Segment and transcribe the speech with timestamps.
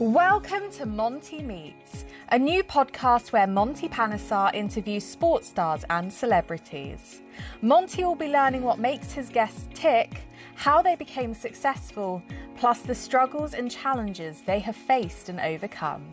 [0.00, 7.20] Welcome to Monty Meets, a new podcast where Monty Panesar interviews sports stars and celebrities.
[7.62, 10.20] Monty will be learning what makes his guests tick,
[10.54, 12.22] how they became successful,
[12.56, 16.04] plus the struggles and challenges they have faced and overcome.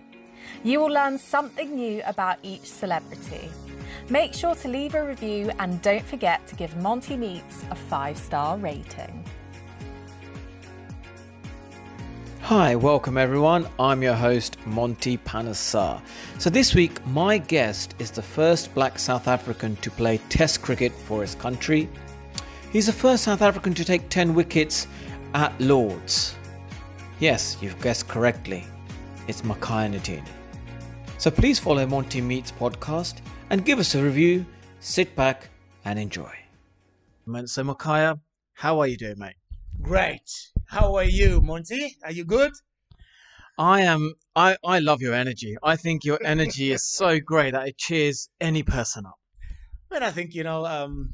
[0.64, 3.52] You will learn something new about each celebrity.
[4.10, 8.18] Make sure to leave a review and don't forget to give Monty Meets a five
[8.18, 9.25] star rating.
[12.46, 13.68] Hi, welcome everyone.
[13.80, 16.00] I'm your host, Monty Panesar.
[16.38, 20.92] So, this week, my guest is the first black South African to play Test cricket
[20.92, 21.90] for his country.
[22.72, 24.86] He's the first South African to take 10 wickets
[25.34, 26.36] at Lords.
[27.20, 28.64] Yes, you've guessed correctly.
[29.28, 30.24] It's Makhaya Ntini.
[31.18, 34.46] So, please follow Monty Meets podcast and give us a review.
[34.82, 35.50] Sit back
[35.84, 36.32] and enjoy.
[37.46, 38.20] So, Makhaya,
[38.54, 39.34] how are you doing, mate?
[39.86, 40.32] Great.
[40.66, 41.96] How are you, Monty?
[42.04, 42.52] Are you good?
[43.60, 44.16] I am.
[44.36, 45.58] I I love your energy.
[45.62, 49.20] I think your energy is so great that it cheers any person up.
[49.88, 51.14] But I think you know, um,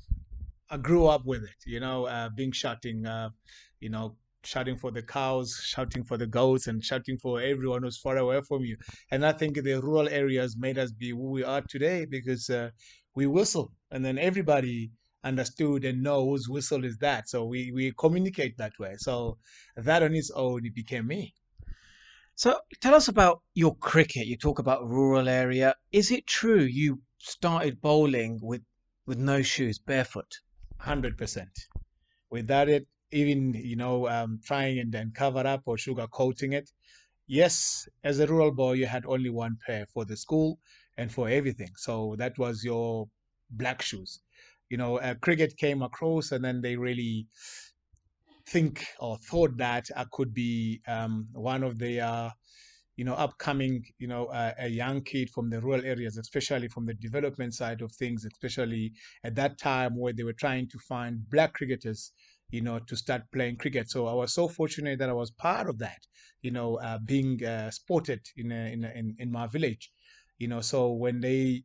[0.70, 1.60] I grew up with it.
[1.66, 3.32] You know, uh, being shouting, uh,
[3.82, 4.16] you know,
[4.46, 8.40] shouting for the cows, shouting for the goats, and shouting for everyone who's far away
[8.48, 8.78] from you.
[9.12, 12.70] And I think the rural areas made us be who we are today because uh,
[13.16, 14.92] we whistle, and then everybody
[15.24, 17.30] understood and know whose whistle is that.
[17.30, 18.96] So we, we communicate that way.
[18.98, 19.38] So
[19.76, 21.34] that on its own, it became me.
[22.36, 24.26] So tell us about your cricket.
[24.28, 25.76] You talk about rural area.
[25.92, 28.64] Is it true you started bowling with,
[29.06, 30.40] with no shoes, barefoot?
[30.78, 31.68] 100%.
[32.30, 36.72] Without it, even, you know, um, trying and then cover up or sugar coating it.
[37.28, 40.60] Yes, as a rural boy, you had only one pair for the school
[40.98, 41.72] and for everything.
[41.78, 43.10] So that was your
[43.52, 44.20] black shoes
[44.72, 47.28] you know, uh, cricket came across, and then they really
[48.48, 52.30] think or thought that I could be um, one of the, uh,
[52.96, 56.86] you know, upcoming, you know, uh, a young kid from the rural areas, especially from
[56.86, 58.94] the development side of things, especially
[59.26, 62.14] at that time where they were trying to find black cricketers,
[62.50, 63.90] you know, to start playing cricket.
[63.90, 66.00] So I was so fortunate that I was part of that,
[66.42, 69.92] you know, uh, being uh, sported in, a, in, a, in in my village,
[70.38, 70.62] you know.
[70.62, 71.64] So when they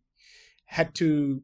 [0.66, 1.43] had to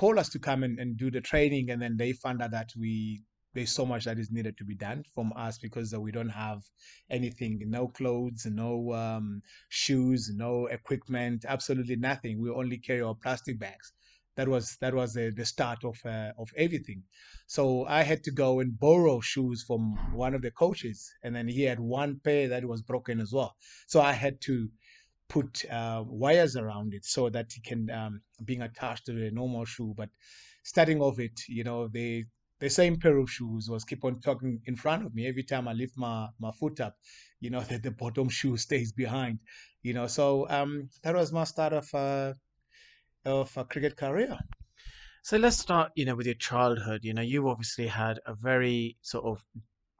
[0.00, 2.70] call us to come and, and do the training and then they found out that
[2.74, 3.22] we
[3.52, 6.62] there's so much that is needed to be done from us because we don't have
[7.10, 12.40] anything no clothes no um, shoes no equipment absolutely nothing.
[12.40, 13.92] We only carry our plastic bags.
[14.36, 17.02] That was that was the, the start of uh, of everything.
[17.46, 19.82] So i had to go and borrow shoes from
[20.14, 23.54] one of the coaches and then he had one pair that was broken as well.
[23.86, 24.54] So i had to
[25.30, 29.64] put uh, wires around it so that it can um, being attached to a normal
[29.64, 29.94] shoe.
[29.96, 30.10] But
[30.62, 32.24] starting off it, you know, the
[32.58, 35.66] the same pair of shoes was keep on talking in front of me every time
[35.66, 36.96] I lift my my foot up.
[37.40, 39.38] You know that the bottom shoe stays behind.
[39.82, 42.34] You know, so um, that was my start of uh,
[43.24, 44.38] of a cricket career.
[45.22, 47.04] So let's start, you know, with your childhood.
[47.04, 49.44] You know, you obviously had a very sort of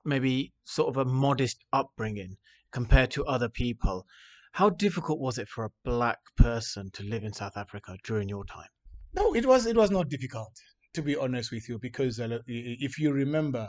[0.05, 2.37] maybe sort of a modest upbringing
[2.73, 4.07] compared to other people.
[4.53, 8.45] How difficult was it for a black person to live in South Africa during your
[8.45, 8.69] time?
[9.15, 10.53] No, it was it was not difficult
[10.95, 13.69] to be honest with you because uh, if you remember,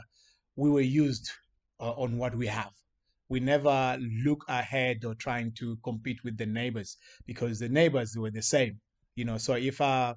[0.56, 1.32] we were used
[1.80, 2.72] uh, on what we have.
[3.30, 8.32] We never look ahead or trying to compete with the neighbors because the neighbors were
[8.32, 8.80] the same.
[9.16, 10.16] You know, so if I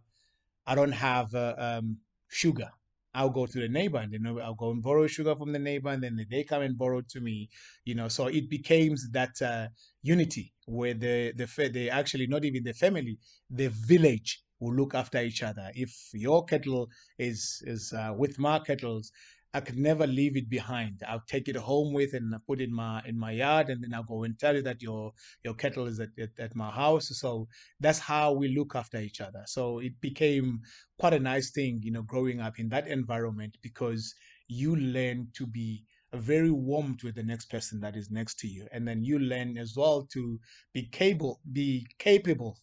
[0.66, 1.98] I don't have uh, um,
[2.28, 2.70] sugar,
[3.14, 5.90] I'll go to the neighbor and then I'll go and borrow sugar from the neighbor
[5.90, 7.48] and then they come and borrow to me,
[7.84, 8.08] you know.
[8.08, 9.68] So it becomes that uh,
[10.02, 13.18] unity where the the they actually not even the family,
[13.50, 15.70] the village will look after each other.
[15.74, 16.88] If your kettle
[17.18, 19.12] is is uh, with my kettles,
[19.54, 21.04] I could never leave it behind.
[21.06, 23.94] I'll take it home with and put it in my in my yard, and then
[23.94, 25.12] I'll go and tell you that your
[25.44, 27.08] your kettle is at, at, at, my house.
[27.16, 27.46] So
[27.78, 29.44] that's how we look after each other.
[29.46, 30.60] So it became
[30.98, 34.12] quite a nice thing, you know, growing up in that environment because
[34.48, 38.66] you learn to be very warm with the next person that is next to you,
[38.72, 40.40] and then you learn as well to
[40.72, 42.58] be capable be capable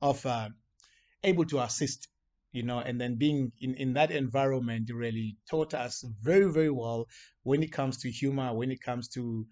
[0.00, 0.48] of uh,
[1.22, 2.08] able to assist
[2.52, 7.06] you know, and then being in, in that environment really taught us very, very well
[7.42, 9.46] when it comes to humor, when it comes to,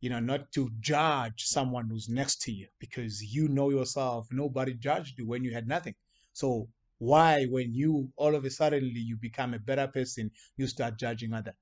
[0.00, 4.74] you know, not to judge someone who's next to you because you know yourself, nobody
[4.74, 5.94] judged you when you had nothing.
[6.32, 6.68] So
[6.98, 11.32] why, when you all of a sudden you become a better person, you start judging
[11.34, 11.54] other?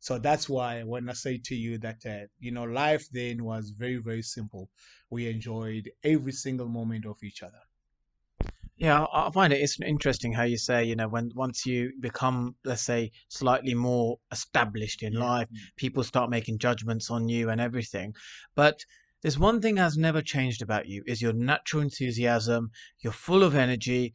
[0.00, 3.70] So that's why when I say to you that, uh, you know, life then was
[3.70, 4.70] very, very simple.
[5.10, 7.60] We enjoyed every single moment of each other.
[8.78, 12.56] Yeah, I find it it's interesting how you say, you know, when once you become,
[12.62, 15.24] let's say, slightly more established in yeah.
[15.24, 18.14] life, people start making judgments on you and everything.
[18.54, 18.84] But
[19.22, 22.70] there's one thing has never changed about you is your natural enthusiasm.
[23.00, 24.12] You're full of energy.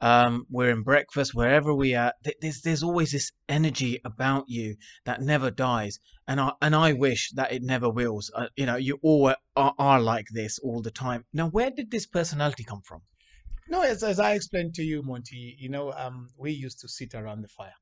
[0.00, 2.12] Um, we're in breakfast wherever we are.
[2.40, 7.30] There's there's always this energy about you that never dies, and I and I wish
[7.36, 8.28] that it never wills.
[8.34, 11.26] Uh, you know, you all are, are like this all the time.
[11.32, 13.02] Now, where did this personality come from?
[13.70, 17.14] No, as as I explained to you, Monty, you know, um, we used to sit
[17.14, 17.78] around the fire.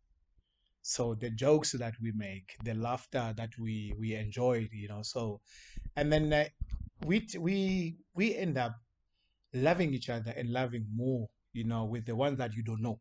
[0.82, 5.02] So the jokes that we make, the laughter that we we enjoyed, you know.
[5.02, 5.40] So,
[5.96, 6.46] and then uh,
[7.06, 8.76] we we we end up
[9.54, 13.00] loving each other and loving more, you know, with the ones that you don't know,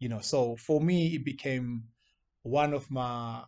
[0.00, 0.20] you know.
[0.20, 1.84] So for me, it became
[2.42, 3.44] one of my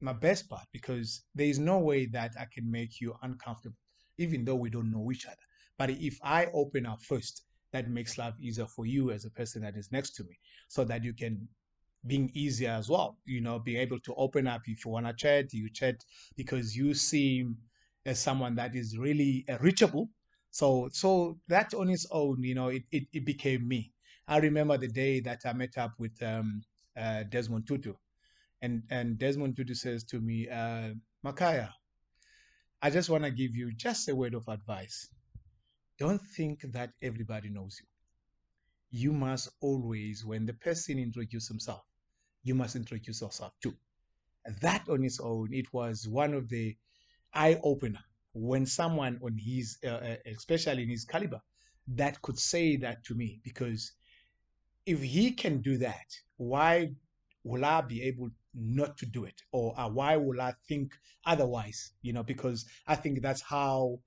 [0.00, 3.78] my best part because there is no way that I can make you uncomfortable,
[4.18, 5.46] even though we don't know each other.
[5.78, 9.62] But if I open up first that makes life easier for you as a person
[9.62, 10.38] that is next to me
[10.68, 11.48] so that you can
[12.06, 15.12] being easier as well you know being able to open up if you want to
[15.12, 15.96] chat you chat
[16.36, 17.56] because you seem
[18.08, 20.08] as someone that is really uh, reachable.
[20.50, 23.92] So so that on its own you know it, it, it became me.
[24.26, 26.62] I remember the day that i met up with um,
[26.98, 27.94] uh, desmond tutu
[28.62, 30.90] and and desmond tutu says to me uh,
[31.24, 31.70] Makhaya
[32.82, 35.08] i just want to give you just a word of advice
[35.98, 37.86] don't think that everybody knows you.
[38.90, 41.82] You must always, when the person introduces himself,
[42.42, 43.74] you must introduce yourself too.
[44.62, 46.76] That on its own, it was one of the
[47.34, 48.00] eye opener
[48.32, 51.40] when someone on his, uh, uh, especially in his caliber,
[51.88, 53.40] that could say that to me.
[53.42, 53.92] Because
[54.86, 56.06] if he can do that,
[56.36, 56.90] why
[57.44, 59.42] will I be able not to do it?
[59.52, 60.92] Or uh, why will I think
[61.26, 61.92] otherwise?
[62.02, 63.98] You know, because I think that's how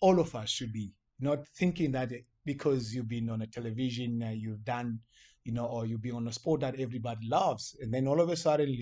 [0.00, 2.12] all of us should be not thinking that
[2.44, 5.00] because you've been on a television, uh, you've done,
[5.44, 8.30] you know, or you've been on a sport that everybody loves, and then all of
[8.30, 8.74] a sudden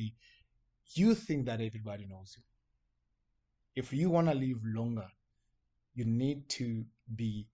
[0.95, 2.43] you think that everybody knows you.
[3.77, 5.09] If you want to live longer,
[5.95, 6.85] you need to
[7.17, 7.49] be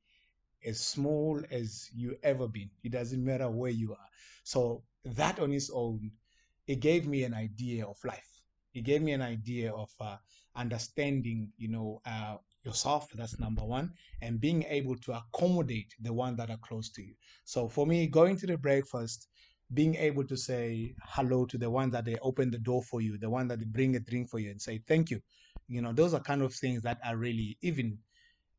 [0.65, 2.71] as small as you ever been.
[2.83, 4.09] It doesn't matter where you are.
[4.45, 6.11] So that on its own,
[6.67, 8.43] it gave me an idea of life.
[8.75, 10.17] It gave me an idea of uh,
[10.55, 13.93] understanding, you know, uh, yourself that's number one
[14.23, 17.15] and being able to accommodate the one that are close to you.
[17.45, 19.29] So for me going to the breakfast
[19.73, 23.17] being able to say hello to the one that they open the door for you
[23.19, 25.21] the one that they bring a drink for you and say thank you.
[25.69, 27.99] You know those are kind of things that are really even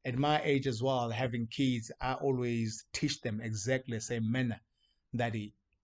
[0.06, 4.60] at my age as well having kids i always teach them exactly the same manner
[5.14, 5.36] that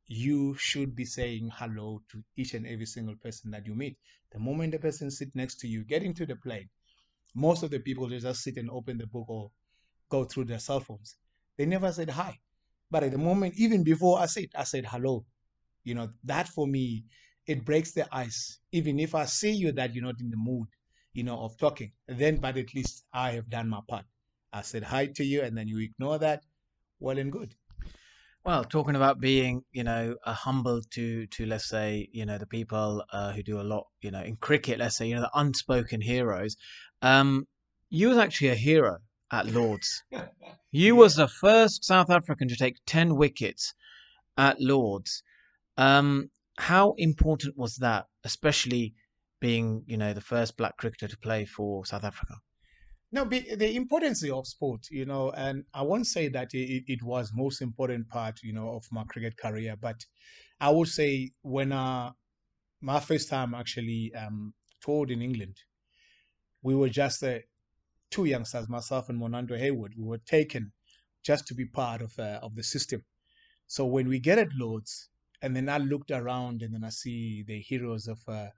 [0.08, 3.98] you should be saying hello to each and every single person that you meet.
[4.32, 6.70] The moment the person sits next to you get into the plane
[7.38, 9.52] most of the people they just sit and open the book or
[10.10, 11.18] go through their cell phones.
[11.58, 12.40] They never said hi.
[12.90, 15.26] But at the moment, even before I said, I said hello.
[15.84, 17.06] You know, that for me,
[17.46, 18.60] it breaks the ice.
[18.72, 20.68] Even if I see you that you're not in the mood,
[21.14, 24.06] you know, of talking, then but at least I have done my part.
[24.52, 26.44] I said hi to you and then you ignore that,
[27.00, 27.54] well and good.
[28.48, 32.48] Well, talking about being, you know, a humble to to let's say, you know, the
[32.48, 35.38] people uh, who do a lot, you know, in cricket, let's say, you know, the
[35.38, 36.56] unspoken heroes.
[37.02, 37.48] Um,
[37.90, 38.98] you was actually a hero
[39.32, 40.04] at Lords.
[40.70, 43.74] You was the first South African to take ten wickets
[44.38, 45.24] at Lords.
[45.78, 48.94] Um, how important was that, especially
[49.40, 52.36] being, you know, the first black cricketer to play for South Africa?
[53.12, 57.32] No, the importance of sport, you know, and I won't say that it, it was
[57.34, 60.06] most important part, you know, of my cricket career, but
[60.60, 62.12] I would say when uh,
[62.82, 65.56] my first time actually um, toured in England,
[66.68, 67.40] we were just uh,
[68.12, 69.94] two youngsters, myself and Nantie Hayward.
[69.98, 70.74] We were taken
[71.24, 73.06] just to be part of uh, of the system.
[73.68, 75.10] So when we get at Lords,
[75.42, 78.50] and then I looked around, and then I see the heroes of uh,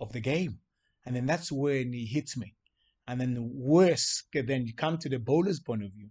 [0.00, 0.58] of the game,
[1.06, 2.56] and then that's when he hits me.
[3.06, 6.10] And then the worst, then you come to the bowler's point of view,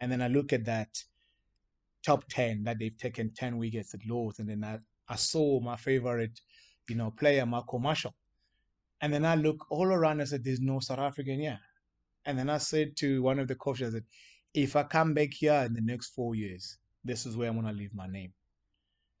[0.00, 0.92] and then I look at that
[2.04, 4.74] top ten that they've taken ten wickets at Lords, and then I,
[5.14, 6.36] I saw my favorite,
[6.90, 8.14] you know, player Malcolm Marshall,
[9.00, 11.58] and then I look all around and said, There's no South African here.
[12.26, 14.04] And then I said to one of the coaches, I said,
[14.54, 17.72] If I come back here in the next four years, this is where I'm gonna
[17.72, 18.32] leave my name.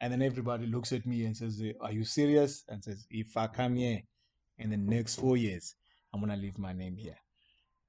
[0.00, 2.64] And then everybody looks at me and says, Are you serious?
[2.68, 4.00] And says, If I come here
[4.58, 5.74] in the next four years,
[6.12, 7.16] I'm gonna leave my name here.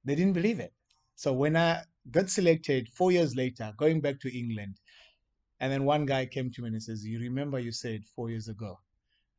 [0.05, 0.73] They didn't believe it.
[1.15, 4.75] So when I got selected four years later, going back to England,
[5.59, 8.47] and then one guy came to me and says, You remember you said four years
[8.47, 8.79] ago?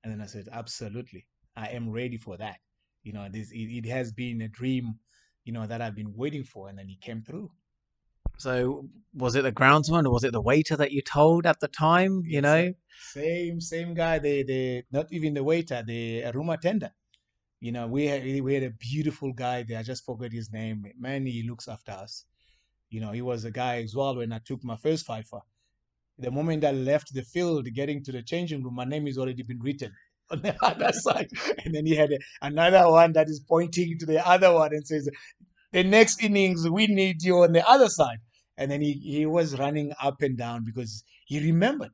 [0.05, 1.27] And then I said, Absolutely.
[1.57, 2.59] I am ready for that.
[3.03, 4.99] You know, this it, it has been a dream,
[5.45, 7.51] you know, that I've been waiting for, and then he came through.
[8.39, 11.69] So was it the groundsman or was it the waiter that you told at the
[11.69, 12.23] time?
[12.25, 12.73] You know,
[13.13, 14.19] same same guy.
[14.19, 16.93] The the not even the waiter, the room attendant.
[17.61, 19.79] You know, we had, we had a beautiful guy there.
[19.79, 20.85] I just forgot his name.
[20.99, 22.25] Man, he looks after us.
[22.91, 25.39] You know, he was a guy as well when I took my first fifer.
[26.19, 29.45] The moment I left the field, getting to the changing room, my name has already
[29.45, 29.93] been written
[30.33, 31.29] on the other side.
[31.65, 34.87] And then he had a, another one that is pointing to the other one and
[34.87, 35.09] says,
[35.73, 38.19] the next innings, we need you on the other side.
[38.57, 41.91] And then he, he was running up and down because he remembered.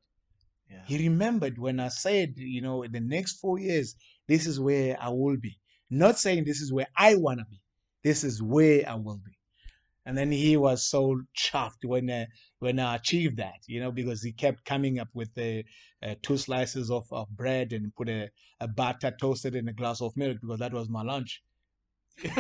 [0.71, 0.83] Yeah.
[0.87, 3.95] He remembered when I said, you know, in the next four years,
[4.27, 5.59] this is where I will be.
[5.91, 7.61] Not saying this is where I want to be.
[8.05, 9.33] This is where I will be.
[10.05, 12.27] And then he was so chuffed when uh,
[12.61, 15.65] when I achieved that, you know, because he kept coming up with the
[16.23, 20.17] two slices of, of bread and put a, a butter toasted in a glass of
[20.17, 21.43] milk because that was my lunch.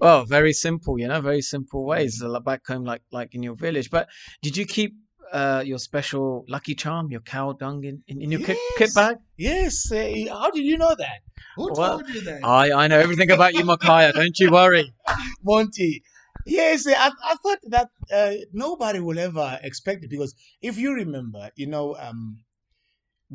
[0.00, 2.22] well, very simple, you know, very simple ways.
[2.44, 3.90] Back home, like like in your village.
[3.90, 4.08] But
[4.42, 4.94] did you keep
[5.32, 8.94] uh, your special lucky charm, your cow dung, in, in, in your kit, kit Yes.
[8.94, 9.16] bag?
[9.36, 9.92] Yes.
[9.92, 11.20] Uh, how did you know that?
[11.56, 12.42] Who Well, told you that?
[12.44, 14.12] I I know everything about you, Makhaya.
[14.14, 14.92] Don't you worry.
[15.44, 16.02] Monty.
[16.44, 21.50] Yes, I, I thought that uh, nobody will ever expect it because if you remember,
[21.56, 22.38] you know, um,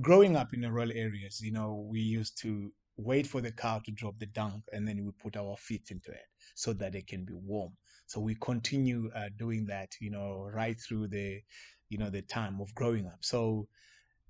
[0.01, 3.79] growing up in the rural areas, you know, we used to wait for the cow
[3.85, 7.07] to drop the dung and then we put our feet into it so that it
[7.07, 7.73] can be warm.
[8.07, 11.41] So we continue uh, doing that, you know, right through the,
[11.89, 13.19] you know, the time of growing up.
[13.21, 13.67] So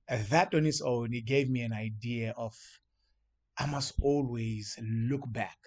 [0.09, 2.55] uh, that on its own, it gave me an idea of
[3.59, 5.57] I must always look back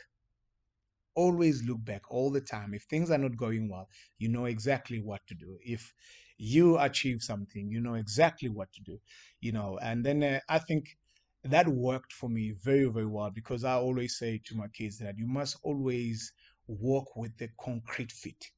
[1.14, 2.74] always look back all the time.
[2.74, 3.88] If things are not going well,
[4.18, 5.58] you know exactly what to do.
[5.64, 5.92] If
[6.38, 8.98] you achieve something, you know exactly what to do,
[9.40, 9.78] you know.
[9.82, 10.96] And then uh, I think
[11.44, 15.18] that worked for me very, very well because I always say to my kids that
[15.18, 16.32] you must always
[16.66, 18.50] walk with the concrete feet.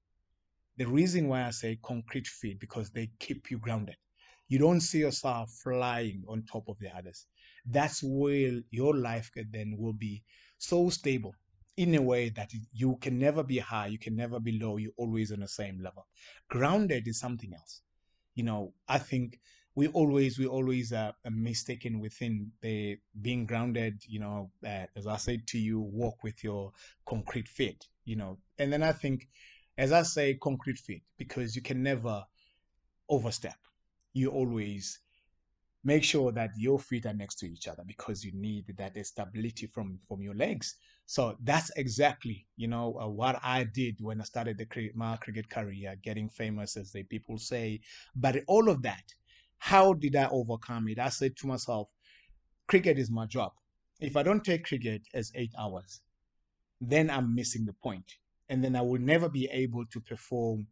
[0.77, 3.97] The reason why I say concrete feet because they keep you grounded.
[4.49, 7.27] You don't see yourself flying on top of the others.
[7.65, 10.23] That's where your life then will be
[10.59, 11.35] so stable
[11.77, 14.93] in a way that you can never be high, you can never be low, you're
[14.97, 16.07] always on the same level.
[16.49, 17.83] Grounded is something else.
[18.35, 19.41] You know, I think
[19.75, 24.03] we always we always are mistaken within the being grounded.
[24.07, 26.73] You know, uh, as I said to you, walk with your
[27.07, 27.87] concrete feet.
[28.05, 29.29] You know, and then I think,
[29.79, 32.25] as I say, concrete feet because you can never
[33.09, 33.57] overstep.
[34.13, 35.01] You always
[35.85, 39.67] make sure that your feet are next to each other because you need that stability
[39.67, 44.25] from from your legs so that's exactly you know uh, what i did when i
[44.25, 47.81] started the cri- my cricket career getting famous as the people say.
[48.15, 49.05] But all of that
[49.59, 50.99] how did i overcome it?
[50.99, 51.89] I said to myself
[52.67, 53.53] cricket is my job.
[54.01, 56.01] If i don't take cricket as eight hours
[56.81, 58.17] then i'm missing the point.
[58.49, 60.67] And then i will never be able to perform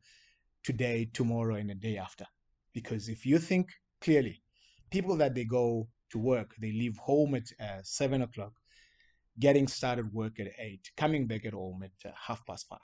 [0.63, 2.27] today tomorrow and the day after.
[2.73, 3.69] Because if you think
[4.01, 4.43] clearly
[4.91, 8.53] people that they go to work, they leave home at uh, seven o'clock,
[9.41, 12.79] getting started work at eight, coming back at home at uh, half past five.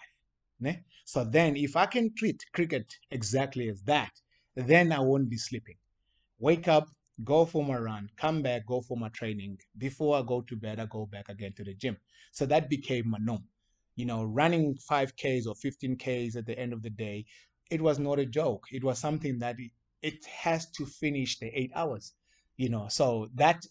[0.60, 0.82] Ne?
[1.04, 4.10] So then, if I can treat cricket exactly as that,
[4.54, 5.76] then I won't be sleeping.
[6.38, 6.88] Wake up,
[7.24, 9.58] go for my run, come back, go for my training.
[9.76, 11.96] Before I go to bed, I go back again to the gym.
[12.32, 13.44] So that became my norm.
[13.96, 17.26] You know, running 5Ks or 15Ks at the end of the day,
[17.70, 18.64] it was not a joke.
[18.72, 19.70] It was something that it,
[20.02, 22.14] it has to finish the eight hours
[22.56, 23.64] you know so that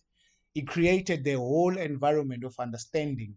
[0.55, 3.35] it created the whole environment of understanding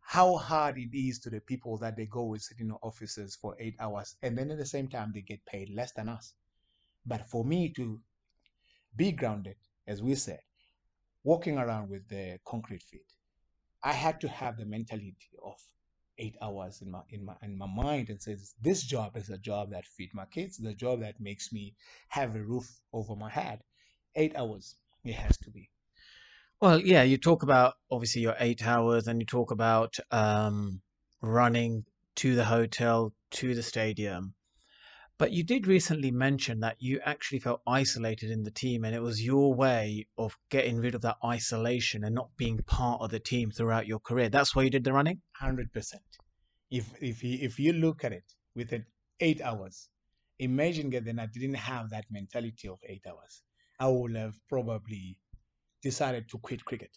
[0.00, 3.56] how hard it is to the people that they go and sit in offices for
[3.60, 6.34] eight hours and then at the same time they get paid less than us.
[7.06, 8.00] But for me to
[8.96, 10.40] be grounded as we said
[11.24, 13.12] walking around with the concrete feet
[13.82, 15.58] i had to have the mentality of
[16.18, 19.38] eight hours in my in my in my mind and says this job is a
[19.38, 21.74] job that feed my kids the job that makes me
[22.08, 23.60] have a roof over my head.
[24.14, 25.70] Eight hours it has to be
[26.62, 30.80] Well, yeah, you talk about obviously your eight hours, and you talk about um,
[31.20, 34.34] running to the hotel, to the stadium.
[35.18, 39.02] But you did recently mention that you actually felt isolated in the team, and it
[39.02, 43.18] was your way of getting rid of that isolation and not being part of the
[43.18, 44.28] team throughout your career.
[44.28, 45.20] That's why you did the running?
[45.34, 46.04] hundred percent.
[46.70, 48.86] If if you, if you look at it within
[49.18, 49.88] eight hours,
[50.38, 53.42] imagine that I didn't have that mentality of eight hours.
[53.80, 55.18] I would have probably
[55.82, 56.96] decided to quit cricket.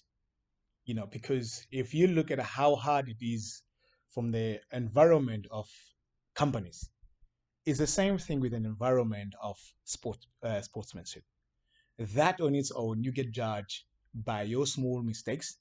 [0.86, 3.64] You know, because if you look at how hard it is
[4.10, 5.70] from the environment of
[6.36, 6.90] companies,
[7.66, 11.24] it's the same thing with an environment of sport uh, sportsmanship.
[11.98, 15.58] That on its own, you get judged by your small mistakes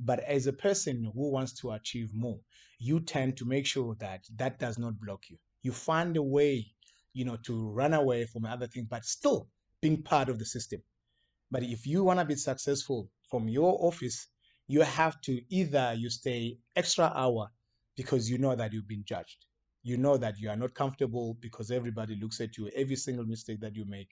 [0.00, 2.40] but as a person who wants to achieve more
[2.78, 6.66] you tend to make sure that that does not block you you find a way
[7.12, 9.48] you know to run away from other things but still
[9.82, 10.82] being part of the system
[11.50, 14.28] but if you want to be successful from your office
[14.68, 17.48] you have to either you stay extra hour
[17.96, 19.46] because you know that you've been judged.
[19.82, 22.70] You know that you are not comfortable because everybody looks at you.
[22.76, 24.08] Every single mistake that you make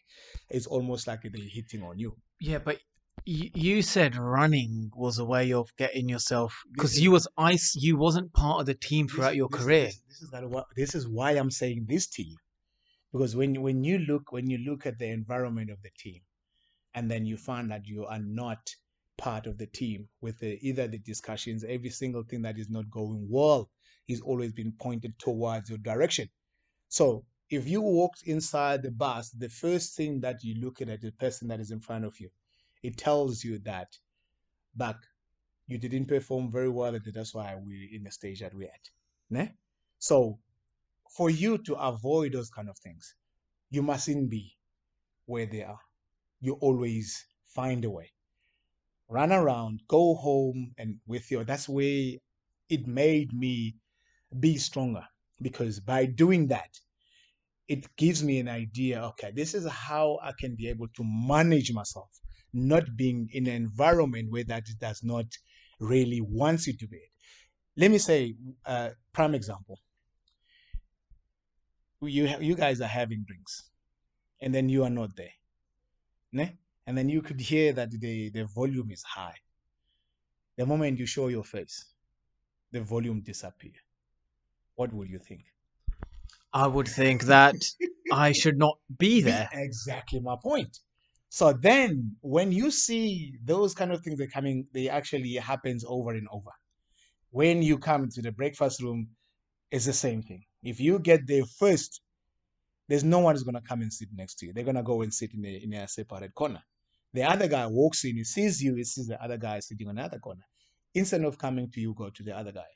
[0.51, 2.17] is almost like they're hitting on you.
[2.41, 2.81] Yeah, but
[3.25, 7.77] you, said running was a way of getting yourself because you was ice.
[7.77, 9.87] You wasn't part of the team This- throughout your this- career.
[9.87, 12.37] This, this is that this is why I'm saying this to you,
[13.13, 16.21] because when when you look when you look at the environment of the team,
[16.95, 18.75] and then you find that you are not
[19.17, 22.91] part of the team with the, either the discussions, every single thing that is not
[22.91, 23.71] going well
[24.07, 26.29] is always been pointed towards your direction.
[26.89, 31.01] So if you walked inside the bus, the first thing that you look at is
[31.01, 32.31] the person that is in front of you.
[32.83, 33.89] It tells you that
[34.75, 34.97] back
[35.67, 38.91] you didn't perform very well and that's why we're in the stage that we're at.
[39.31, 39.53] Ne?
[39.99, 40.39] So
[41.11, 43.15] for you to avoid those kind of things,
[43.71, 44.57] you mustn't be
[45.27, 45.81] where they are.
[46.41, 48.13] You always find a way.
[49.09, 52.13] Run around, go home and with your that's where
[52.69, 53.77] it made me
[54.39, 55.05] be stronger
[55.41, 56.69] because by doing that
[57.67, 61.73] it gives me an idea okay this is how i can be able to manage
[61.73, 62.11] myself
[62.53, 65.27] not being in an environment where that does not
[65.81, 67.01] really wants you to be.
[67.77, 68.35] Let me say
[68.67, 69.79] uh, prime example.
[72.01, 73.71] You you guys are having drinks
[74.41, 75.38] and then you are not there
[76.33, 76.57] ne?
[76.87, 79.37] and then you could hear that the, the volume is high
[80.57, 81.95] the moment you show your face
[82.73, 83.73] the volume disappear
[84.77, 85.45] what will you think
[86.53, 87.57] I would think that
[88.13, 89.49] I should not be there.
[89.53, 90.79] Exactly my point.
[91.29, 96.13] So then when you see those kind of things that coming, they actually happens over
[96.13, 96.51] and over.
[97.31, 99.09] When you come to the breakfast room,
[99.71, 100.45] it's the same thing.
[100.63, 102.01] If you get there first,
[102.89, 104.53] there's no one who's gonna come and sit next to you.
[104.53, 106.63] They're gonna go and sit in a in a separate corner.
[107.15, 109.99] The other guy walks in, he sees you, he sees the other guy sitting on
[109.99, 110.45] another corner.
[110.95, 112.71] Instead of coming to you, go to the other guy.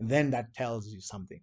[0.00, 1.40] then that tells you something.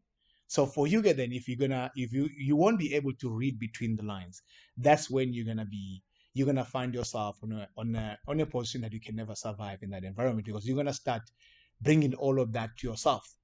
[0.47, 3.59] So for you then if you're gonna if you you won't be able to read
[3.59, 4.41] between the lines,
[4.77, 8.45] that's when you're gonna be you're gonna find yourself on a on a on a
[8.45, 11.23] position that you can never survive in that environment because you're gonna start
[11.81, 13.35] bringing all of that to yourself,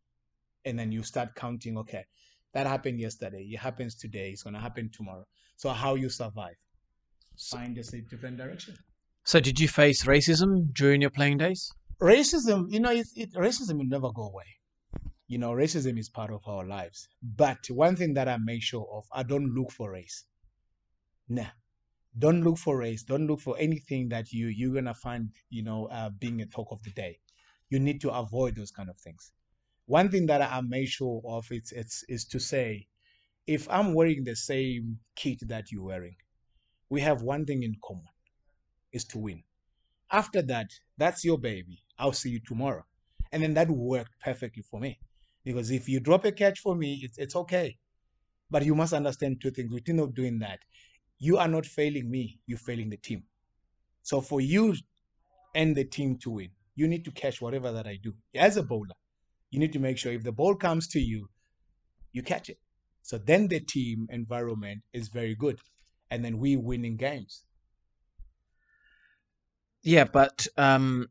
[0.66, 1.78] and then you start counting.
[1.78, 2.06] Okay,
[2.58, 3.44] that happened yesterday.
[3.54, 4.32] It happens today.
[4.32, 5.26] It's gonna happen tomorrow.
[5.56, 6.58] So how you survive?
[7.52, 8.76] Find a different direction.
[9.26, 11.72] So, did you face racism during your playing days?
[12.02, 14.46] racism you know it, it racism will never go away
[15.28, 18.88] you know racism is part of our lives but one thing that i make sure
[18.94, 20.26] of i don't look for race
[21.28, 21.50] nah
[22.20, 25.88] don't look for race don't look for anything that you you're gonna find you know
[25.88, 27.18] uh, being a talk of the day
[27.72, 29.32] you need to avoid those kind of things
[29.88, 32.88] one thing that i make sure of it's it's is to say
[33.48, 36.16] if i'm wearing the same kit that you're wearing
[36.90, 38.06] we have one thing in common
[38.94, 39.44] is to win
[40.12, 41.84] after that, that's your baby.
[42.00, 42.84] I'll see you tomorrow.
[43.32, 45.00] And then that worked perfectly for me.
[45.44, 47.78] Because if you drop a catch for me, it's, it's okay.
[48.50, 49.72] But you must understand two things.
[49.74, 50.60] Within of doing that,
[51.20, 53.24] you are not failing me, you're failing the team.
[54.04, 54.76] So for you
[55.56, 58.14] and the team to win, you need to catch whatever that I do.
[58.36, 58.96] As a bowler,
[59.50, 61.30] you need to make sure if the ball comes to you,
[62.12, 62.60] you catch it.
[63.02, 65.60] So then the team environment is very good.
[66.10, 67.44] And then we winning games.
[69.84, 71.08] Yeah, but um,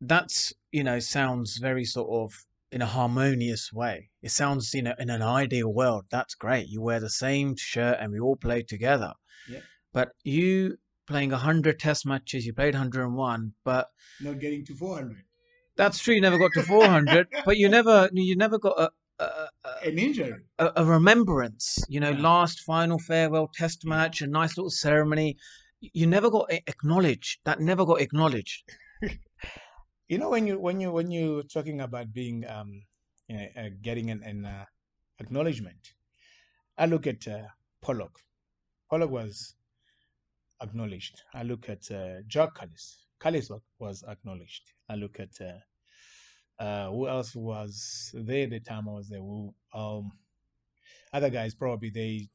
[0.00, 4.10] that's you know sounds very sort of in a harmonious way.
[4.22, 6.68] It sounds you know in an ideal world that's great.
[6.68, 9.12] You wear the same shirt and we all play together.
[9.48, 9.60] Yeah.
[9.92, 13.88] But you playing hundred Test matches, you played hundred and one, but
[14.20, 15.25] Not getting to 400.
[15.76, 16.14] That's true.
[16.14, 18.90] You never got to four hundred, but you never you never got a.
[19.18, 20.44] A, a, An injury.
[20.58, 22.20] a, a remembrance, you know, Yeah.
[22.20, 25.36] last final farewell test match, a nice little ceremony.
[25.80, 27.40] You never got acknowledged.
[27.44, 28.64] That never got acknowledged.
[30.08, 32.82] you know when you when you when you're talking about being um
[33.28, 34.64] you know, uh, getting an, an uh,
[35.18, 35.94] acknowledgement
[36.78, 37.46] i look at uh,
[37.82, 38.20] pollock
[38.90, 39.54] pollock was
[40.62, 44.72] acknowledged i look at uh, Kallis Kallis wa- was acknowledged.
[44.88, 49.20] I look at uh, uh who else was there the time i was there?
[49.20, 50.12] Who um
[51.12, 52.28] other guys probably they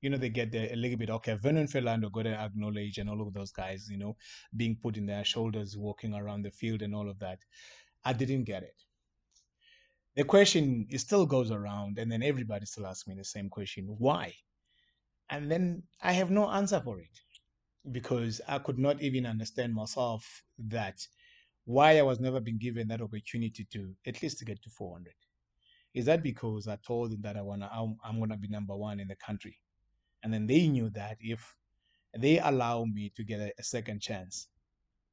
[0.00, 3.08] you know they get there a little bit okay vernon Philander got to acknowledge and
[3.10, 4.16] all of those guys you know
[4.56, 7.38] being put in their shoulders walking around the field and all of that.
[8.04, 8.74] I didn't get it.
[10.16, 13.86] The question it still goes around and then everybody still asks me the same question
[13.98, 14.34] why?
[15.30, 17.20] And then i have no answer for it
[17.90, 21.00] because i could not even understand myself that
[21.64, 25.12] why i was never been given that opportunity to at least to get to 400
[25.94, 28.76] is that because i told them that i want to I'm, I'm to be number
[28.76, 29.58] one in the country
[30.22, 31.54] and then they knew that if
[32.18, 34.48] they allow me to get a, a second chance,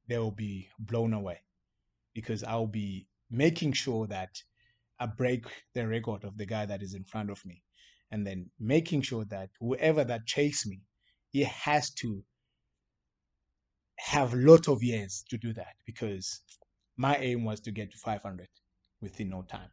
[0.08, 1.40] they will be blown away.
[2.14, 4.42] because I'll be making sure that
[5.00, 7.62] I break the record of the guy that is in front of me.
[8.10, 10.82] And then making sure that whoever that chase me,
[11.30, 12.24] he has to
[14.06, 16.40] have lot of years to do that because
[16.96, 18.48] my aim was to get to 500
[19.00, 19.70] within no time.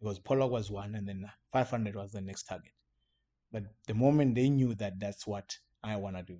[0.00, 2.72] Because Pollock was one, and then 500 was the next target.
[3.50, 6.38] But the moment they knew that that's what I want to do,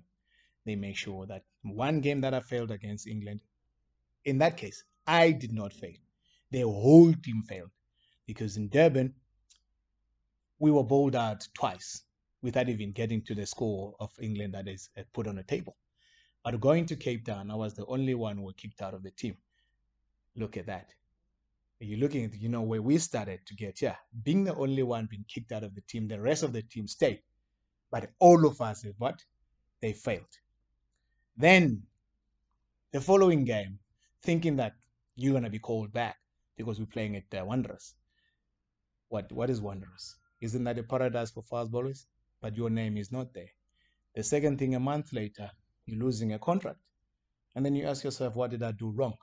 [0.65, 3.41] they make sure that one game that I failed against England,
[4.25, 5.97] in that case, I did not fail.
[6.51, 7.71] The whole team failed
[8.27, 9.15] because in Durban,
[10.59, 12.05] we were bowled out twice
[12.43, 15.77] without even getting to the score of England that is uh, put on the table.
[16.45, 19.03] But going to Cape Town, I was the only one who was kicked out of
[19.03, 19.37] the team.
[20.37, 20.95] Look at that.
[21.81, 25.07] You're looking at, you know, where we started to get, yeah, being the only one
[25.11, 27.21] being kicked out of the team, the rest of the team stayed.
[27.91, 29.23] But all of us, what?
[29.81, 30.27] They failed.
[31.37, 31.83] Then
[32.93, 33.79] the following game,
[34.23, 34.73] thinking that
[35.15, 36.17] you're going to be called back
[36.57, 37.95] because we're playing at uh, Wanderers.
[39.09, 40.17] What, what is Wanderers?
[40.41, 42.07] Isn't that a paradise for fast bowlers?
[42.41, 43.51] But your name is not there.
[44.15, 45.51] The second thing, a month later,
[45.89, 46.79] you're losing a contract.
[47.55, 49.15] And then you ask yourself, what did I do wrong?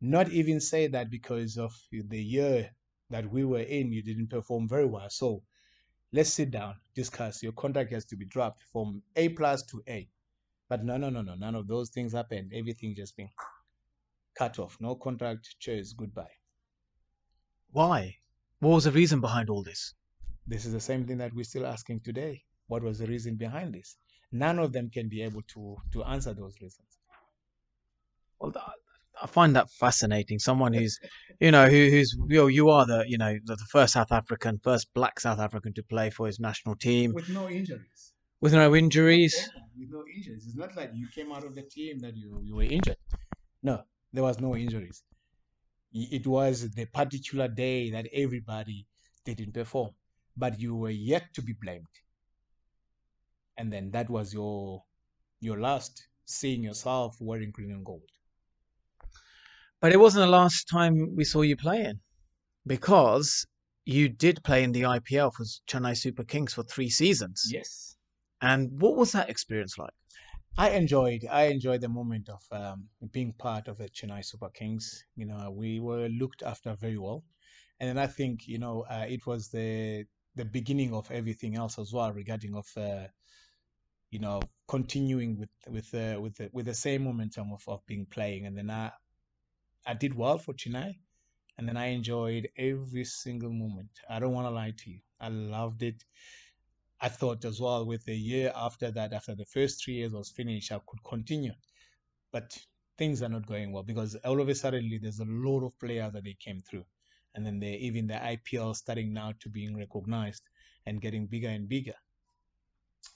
[0.00, 2.70] Not even say that because of the year
[3.10, 5.08] that we were in, you didn't perform very well.
[5.08, 5.42] So
[6.12, 7.42] let's sit down, discuss.
[7.42, 10.08] Your contract has to be dropped from A plus to A.
[10.68, 11.34] But no, no, no, no.
[11.34, 12.52] None of those things happened.
[12.54, 13.28] Everything just been
[14.36, 14.76] cut off.
[14.80, 15.56] No contract.
[15.60, 15.92] Cheers.
[15.92, 16.36] Goodbye.
[17.70, 18.16] Why?
[18.58, 19.94] What was the reason behind all this?
[20.46, 22.42] This is the same thing that we're still asking today.
[22.66, 23.96] What was the reason behind this?
[24.34, 26.98] None of them can be able to to answer those reasons.
[28.38, 28.52] Well,
[29.22, 30.38] I find that fascinating.
[30.38, 30.98] Someone who's,
[31.40, 34.12] you know, who, who's you know, you are the you know the, the first South
[34.12, 38.12] African, first Black South African to play for his national team with no injuries.
[38.40, 39.48] With no injuries.
[39.78, 40.46] With no injuries.
[40.46, 42.98] It's not like you came out of the team that you you were injured.
[43.62, 45.04] No, there was no injuries.
[45.92, 48.86] It was the particular day that everybody
[49.24, 49.92] didn't perform,
[50.36, 51.88] but you were yet to be blamed.
[53.56, 54.84] And then that was your
[55.40, 58.10] your last seeing yourself wearing green and gold.
[59.80, 62.00] But it wasn't the last time we saw you playing
[62.66, 63.46] because
[63.84, 67.50] you did play in the IPL for Chennai Super Kings for three seasons.
[67.52, 67.96] Yes.
[68.40, 69.92] And what was that experience like?
[70.56, 75.04] I enjoyed I enjoyed the moment of um, being part of the Chennai Super Kings.
[75.16, 77.24] You know, we were looked after very well,
[77.80, 80.04] and then I think you know uh, it was the
[80.36, 83.06] the beginning of everything else as well regarding of uh,
[84.14, 88.06] you know continuing with with uh, with the, with the same momentum of, of being
[88.06, 88.92] playing, and then I
[89.84, 90.92] I did well for Chennai,
[91.58, 93.90] and then I enjoyed every single moment.
[94.08, 96.04] I don't want to lie to you, I loved it.
[97.00, 100.30] I thought as well with the year after that, after the first three years was
[100.30, 101.52] finished, I could continue.
[102.32, 102.56] But
[102.96, 106.12] things are not going well because all of a sudden there's a lot of players
[106.12, 106.86] that they came through.
[107.34, 110.44] And then they even the IPL starting now to being recognized
[110.86, 111.96] and getting bigger and bigger.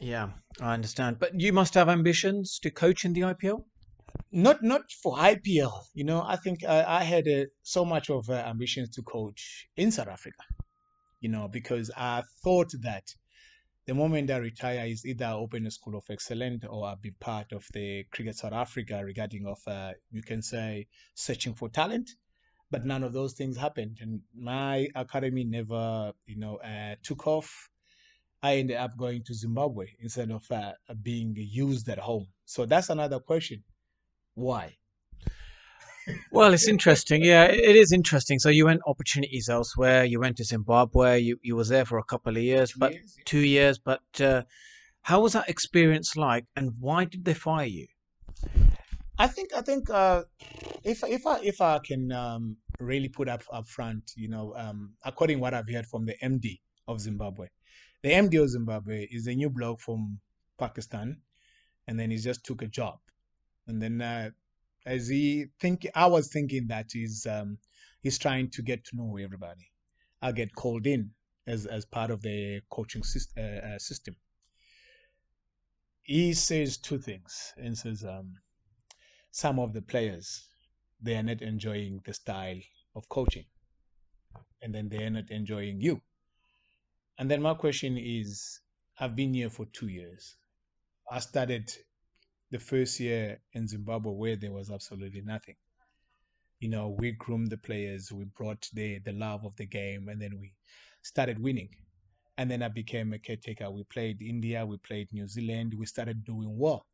[0.01, 1.19] Yeah, I understand.
[1.19, 3.65] But you must have ambitions to coach in the IPL?
[4.31, 5.73] Not not for IPL.
[5.95, 9.69] You know, I think I, I had uh, so much of uh, ambitions to coach
[9.77, 10.43] in South Africa.
[11.21, 13.05] You know, because I thought that
[13.87, 17.53] the moment I retire is either open a school of excellence or I'll be part
[17.53, 22.11] of the Cricket South Africa regarding of uh, you can say searching for talent.
[22.71, 27.71] But none of those things happened, and my academy never, you know, uh, took off.
[28.43, 30.73] I ended up going to Zimbabwe instead of uh,
[31.03, 32.29] being used at home.
[32.45, 33.65] So that's another question:
[34.35, 34.77] why?
[36.33, 37.25] well, it's interesting.
[37.25, 38.39] Yeah, it is interesting.
[38.39, 40.05] So you went opportunities elsewhere.
[40.05, 41.21] You went to Zimbabwe.
[41.21, 43.23] You you was there for a couple of years, two but years, yeah.
[43.27, 43.79] two years.
[43.79, 44.43] But uh,
[45.03, 47.87] how was that experience like, and why did they fire you?
[49.19, 50.23] I think I think uh,
[50.85, 54.95] if if I if I can um, really put up up front, you know, um,
[55.05, 57.49] according what I've heard from the MD of Zimbabwe,
[58.03, 60.21] the MD of Zimbabwe is a new bloke from
[60.59, 61.21] Pakistan,
[61.87, 62.99] and then he just took a job,
[63.67, 64.31] and then uh,
[64.87, 67.59] as he think I was thinking that he's um,
[68.03, 69.71] he's trying to get to know everybody.
[70.23, 71.11] I get called in
[71.47, 73.45] as as part of the coaching system.
[73.45, 74.17] Uh, uh, system.
[76.03, 78.37] He says two things and says um,
[79.31, 80.47] some of the players
[81.01, 82.61] they are not enjoying the style
[82.97, 83.45] of coaching,
[84.63, 86.01] and then they are not enjoying you.
[87.19, 88.61] And then my question is,
[89.01, 90.37] I've been here for two years.
[91.11, 91.69] I started
[92.51, 95.57] the first year in Zimbabwe where there was absolutely nothing.
[96.61, 100.21] You know, we groomed the players, we brought the the love of the game, and
[100.21, 100.55] then we
[101.03, 101.71] started winning.
[102.37, 103.69] And then I became a caretaker.
[103.71, 106.87] We played India, we played New Zealand, we started doing well.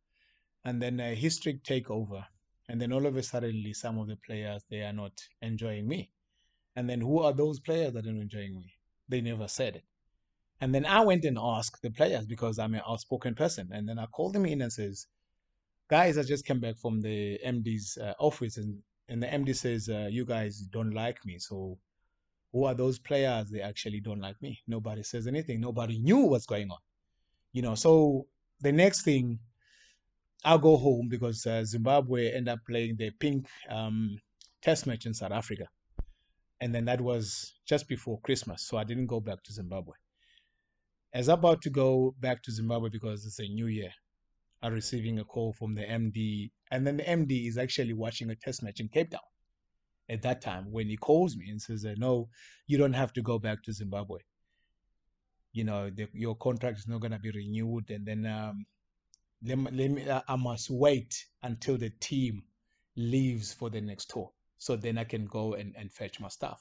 [0.65, 2.25] And then a history take over.
[2.71, 6.13] And then all of a sudden, some of the players they are not enjoying me.
[6.77, 8.73] And then who are those players that are enjoying me?
[9.07, 9.85] They never said it.
[10.61, 13.71] And then I went and asked the players because I'm an outspoken person.
[13.73, 15.07] And then I called them in and says,
[15.88, 19.88] guys, I just came back from the MD's uh, office and, and the MD says,
[19.88, 21.38] uh, you guys don't like me.
[21.38, 21.79] So
[22.53, 23.51] who are those players?
[23.51, 24.61] They actually don't like me.
[24.67, 25.61] Nobody says anything.
[25.61, 26.79] Nobody knew what's going on.
[27.53, 28.27] You know, so
[28.61, 29.40] the next thing,
[30.45, 34.19] I'll go home because uh, Zimbabwe end up playing the pink um,
[34.62, 35.64] test match in South Africa.
[36.61, 38.62] And then that was just before Christmas.
[38.62, 39.95] So I didn't go back to Zimbabwe.
[41.14, 43.92] As about to go back to Zimbabwe because it's a new year,
[44.62, 46.50] I'm receiving a call from the MD.
[46.72, 49.20] And then the MD is actually watching a test match in Cape Town
[50.09, 52.29] at that time when he calls me and says, No,
[52.66, 54.18] you don't have to go back to Zimbabwe.
[55.53, 57.90] You know, the, your contract is not going to be renewed.
[57.90, 58.66] And then um,
[59.44, 62.42] let, let me, I must wait until the team
[62.96, 64.31] leaves for the next tour.
[64.59, 66.61] So then I can go and, and fetch my stuff.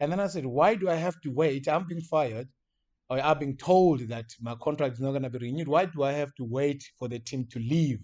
[0.00, 1.68] And then I said, Why do I have to wait?
[1.68, 2.48] I'm being fired.
[3.08, 5.68] Or I'm being told that my contract is not going to be renewed.
[5.68, 8.00] Why do I have to wait for the team to leave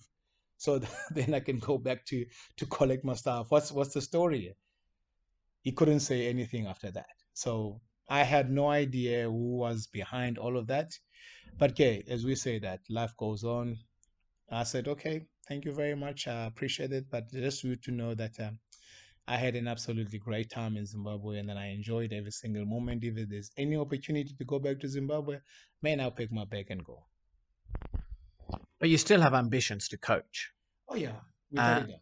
[0.62, 0.78] so
[1.10, 2.24] then I can go back to
[2.58, 3.50] to collect my stuff.
[3.50, 4.54] What's what's the story?
[5.62, 7.16] He couldn't say anything after that.
[7.34, 10.90] So I had no idea who was behind all of that.
[11.58, 13.76] But okay, as we say that life goes on.
[14.50, 16.28] I said, okay, thank you very much.
[16.28, 17.06] I appreciate it.
[17.10, 18.58] But just you to know that um,
[19.26, 23.04] I had an absolutely great time in Zimbabwe and then I enjoyed every single moment.
[23.04, 25.38] If there's any opportunity to go back to Zimbabwe,
[25.80, 27.04] man, I'll pick my bag and go.
[28.80, 30.50] But you still have ambitions to coach.
[30.88, 31.20] Oh yeah,
[31.52, 32.00] without uh, a doubt.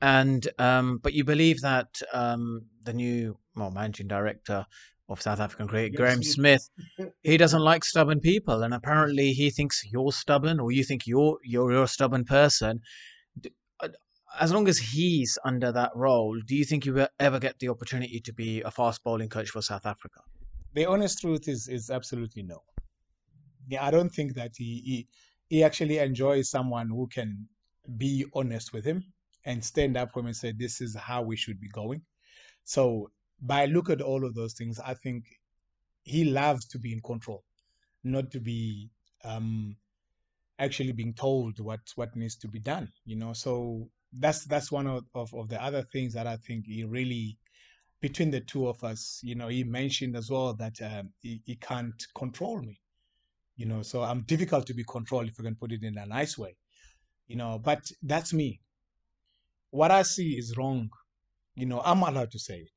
[0.00, 4.66] And um, but you believe that um, the new well, managing director
[5.08, 6.68] of South African cricket, Graeme Smith,
[7.22, 11.38] he doesn't like stubborn people, and apparently he thinks you're stubborn, or you think you're
[11.42, 12.80] you're, you're a stubborn person.
[14.38, 17.68] As long as he's under that role, do you think you will ever get the
[17.68, 20.20] opportunity to be a fast bowling coach for South Africa?
[20.74, 22.62] The honest truth is is absolutely no.
[23.68, 25.08] Yeah, I don't think that he, he
[25.48, 27.48] he actually enjoys someone who can
[27.96, 29.12] be honest with him
[29.44, 32.02] and stand up for him and say, this is how we should be going.
[32.64, 33.10] So
[33.40, 35.24] by look at all of those things, I think
[36.02, 37.44] he loves to be in control,
[38.04, 38.90] not to be
[39.24, 39.76] um,
[40.58, 42.92] actually being told what what needs to be done.
[43.04, 46.66] You know, so that's that's one of, of, of the other things that I think
[46.66, 47.38] he really
[48.00, 51.56] between the two of us, you know, he mentioned as well that um, he, he
[51.56, 52.80] can't control me.
[53.56, 56.06] You know, so I'm difficult to be controlled if we can put it in a
[56.06, 56.56] nice way
[57.28, 58.60] you know, but that's me.
[59.70, 60.88] What I see is wrong.
[61.54, 62.70] You know, I'm allowed to say it.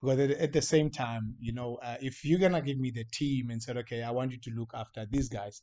[0.00, 3.04] Because at the same time, you know, uh, if you're going to give me the
[3.12, 5.62] team and said, okay, I want you to look after these guys,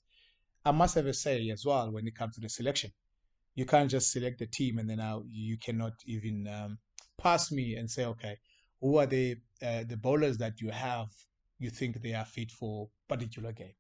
[0.65, 2.91] I must have a say as well when it comes to the selection.
[3.55, 6.77] You can't just select the team and then I, you cannot even um,
[7.17, 8.37] pass me and say, okay,
[8.81, 11.07] who are the uh, the bowlers that you have
[11.57, 13.73] you think they are fit for particular game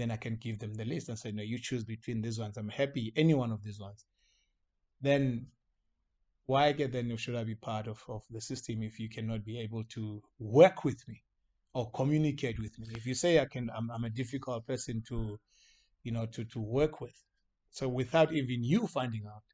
[0.00, 2.56] then I can give them the list and say, no, you choose between these ones.
[2.56, 4.06] I'm happy any one of these ones.
[5.02, 5.48] Then
[6.46, 9.60] why get then should I be part of, of the system if you cannot be
[9.60, 11.22] able to work with me
[11.74, 12.88] or communicate with me?
[12.96, 15.38] If you say I can I'm, I'm a difficult person to
[16.02, 17.14] you know to, to work with.
[17.70, 19.44] So without even you finding out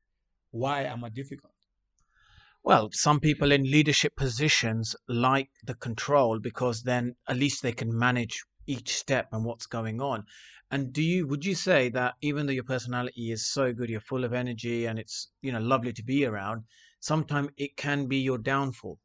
[0.51, 1.53] why am I difficult?
[2.65, 7.97] Well, some people in leadership positions like the control because then at least they can
[7.97, 10.25] manage each step and what's going on.
[10.71, 14.01] And do you would you say that even though your personality is so good, you're
[14.01, 16.65] full of energy and it's you know lovely to be around,
[16.99, 18.99] sometimes it can be your downfall?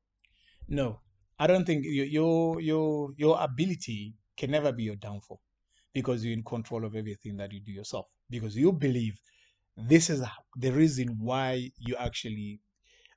[0.68, 1.02] No,
[1.38, 5.42] I don't think your your your your ability can never be your downfall
[5.94, 9.20] because you're in control of everything that you do yourself because you believe
[9.78, 10.24] this is
[10.56, 12.60] the reason why you actually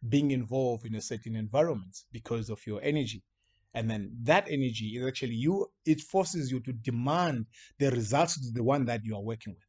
[0.09, 3.22] being involved in a certain environment because of your energy.
[3.72, 7.46] And then that energy is actually you it forces you to demand
[7.79, 9.64] the results to the one that you are working with.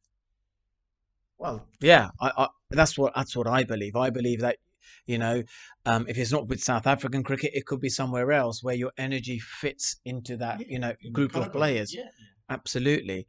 [1.38, 3.96] Well yeah I, I, that's what that's what i believe.
[3.96, 4.58] I believe that
[5.06, 5.42] you know
[5.86, 8.92] um, if it's not with south african cricket it could be somewhere else where your
[8.96, 11.94] energy fits into that yeah, you know group of players.
[11.94, 12.04] Yeah.
[12.48, 13.26] absolutely.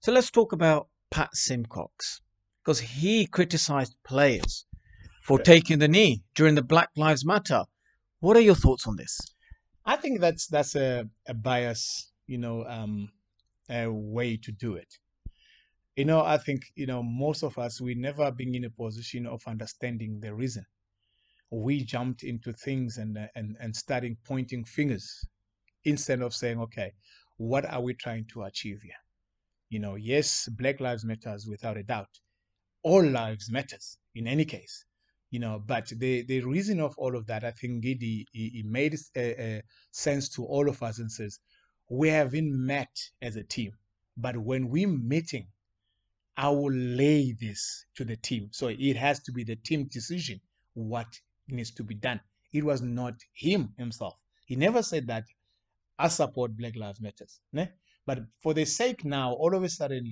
[0.00, 2.20] So let's talk about pat Symcox
[2.64, 4.66] because he criticized players
[5.22, 7.64] for taking the knee during the black lives matter
[8.20, 9.18] what are your thoughts on this
[9.84, 13.08] I think that's that's a, a bias, you know, um,
[13.68, 14.98] a way to do it.
[15.96, 19.26] You know, I think you know most of us we never been in a position
[19.26, 20.64] of understanding the reason.
[21.50, 25.26] We jumped into things and and and starting pointing fingers
[25.84, 26.92] instead of saying, okay,
[27.36, 28.99] what are we trying to achieve here?
[29.70, 32.10] You know, yes, Black Lives Matters without a doubt.
[32.82, 34.84] All lives matters in any case.
[35.30, 35.62] you know.
[35.66, 40.28] But the the reason of all of that, I think he, he made a, sense
[40.30, 41.40] to all of us and says
[41.90, 43.72] we haven't met as a team,
[44.16, 45.48] but when we're meeting,
[46.36, 48.48] I will lay this to the team.
[48.52, 50.40] So it has to be the team decision
[50.74, 51.08] what
[51.48, 52.20] needs to be done.
[52.52, 54.14] It was not him himself.
[54.46, 55.24] He never said that
[55.98, 57.40] I support Black Lives Matters.
[57.52, 57.68] Ne?
[58.06, 60.04] But for the sake now, all of a sudden,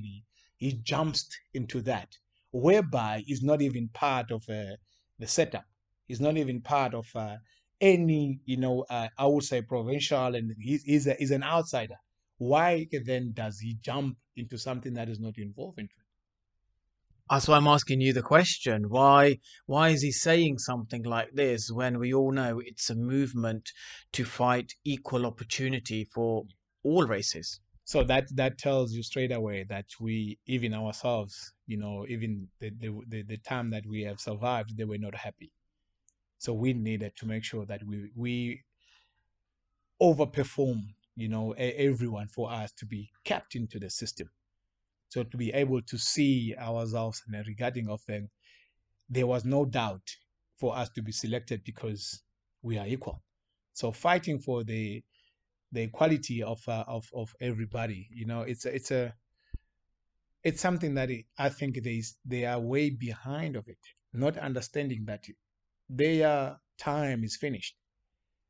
[0.56, 2.08] he jumps into that,
[2.50, 4.76] whereby he's not even part of uh,
[5.18, 5.64] the setup.
[6.06, 7.36] He's not even part of uh,
[7.80, 11.96] any, you know, uh, I would say provincial, and he's, he's, a, he's an outsider.
[12.38, 16.08] Why then does he jump into something that is not involved into it?
[17.30, 18.88] That's why I'm asking you the question.
[18.88, 23.70] Why why is he saying something like this when we all know it's a movement
[24.12, 26.46] to fight equal opportunity for
[26.82, 27.60] all races?
[27.88, 32.70] So that that tells you straight away that we even ourselves, you know, even the
[33.08, 35.50] the, the, time that we have survived, they were not happy.
[36.36, 38.62] So we needed to make sure that we we
[40.02, 40.82] overperform,
[41.16, 44.28] you know, everyone for us to be kept into the system.
[45.08, 48.28] So to be able to see ourselves and regarding of them,
[49.08, 50.14] there was no doubt
[50.58, 52.20] for us to be selected because
[52.60, 53.22] we are equal.
[53.72, 55.02] So fighting for the
[55.72, 59.14] the equality of uh, of of everybody, you know, it's a, it's a
[60.42, 63.78] it's something that I think they they are way behind of it,
[64.12, 65.24] not understanding that
[65.88, 67.76] their time is finished.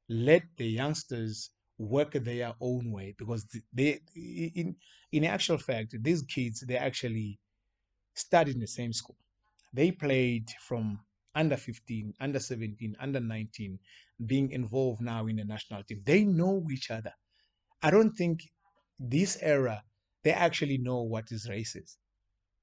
[0.08, 4.74] Let the youngsters work their own way because they in
[5.12, 7.38] in actual fact these kids they actually
[8.14, 9.16] studied in the same school
[9.72, 10.98] they played from
[11.38, 13.78] under 15 under 17 under 19
[14.26, 17.12] being involved now in the national team they know each other
[17.82, 18.40] i don't think
[18.98, 19.82] this era
[20.24, 21.96] they actually know what is racist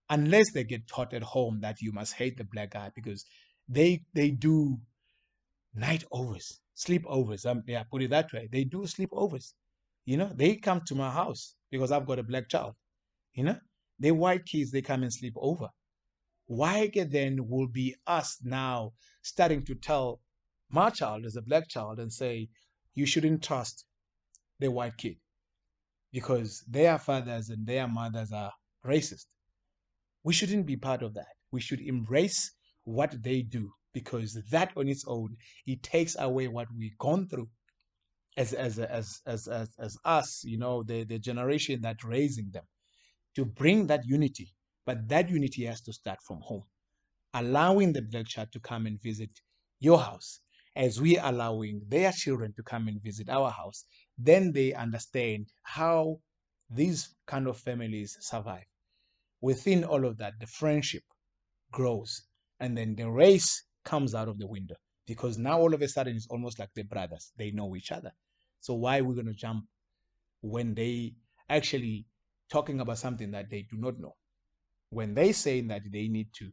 [0.09, 3.25] unless they get taught at home that you must hate the black guy because
[3.67, 4.77] they they do
[5.73, 7.45] night overs sleepovers.
[7.45, 8.49] Um, yeah, put it that way.
[8.51, 9.53] They do sleepovers.
[10.05, 12.75] You know, they come to my house because I've got a black child.
[13.33, 13.57] You know,
[13.99, 15.69] they white kids, they come and sleep over.
[16.47, 20.21] Why then will be us now starting to tell
[20.69, 22.49] my child as a black child and say,
[22.93, 23.85] you shouldn't trust
[24.59, 25.17] the white kid
[26.11, 28.53] because their fathers and their mothers are
[28.85, 29.25] racist.
[30.23, 31.35] We shouldn't be part of that.
[31.51, 32.53] We should embrace
[32.83, 37.49] what they do because that on its own it takes away what we've gone through
[38.37, 42.65] as as as as as, as us you know the the generation that raising them
[43.35, 44.53] to bring that unity
[44.85, 46.63] but that unity has to start from home
[47.33, 49.29] allowing the black child to come and visit
[49.79, 50.39] your house
[50.75, 53.85] as we are allowing their children to come and visit our house
[54.17, 56.17] then they understand how
[56.69, 58.65] these kind of families survive
[59.41, 61.03] within all of that the friendship
[61.71, 62.23] grows
[62.59, 64.75] and then the race comes out of the window
[65.07, 67.31] because now all of a sudden it's almost like they're brothers.
[67.37, 68.11] They know each other.
[68.59, 69.65] So why are we going to jump
[70.41, 71.13] when they
[71.49, 72.05] actually
[72.49, 74.15] talking about something that they do not know?
[74.89, 76.51] When they say that they need to,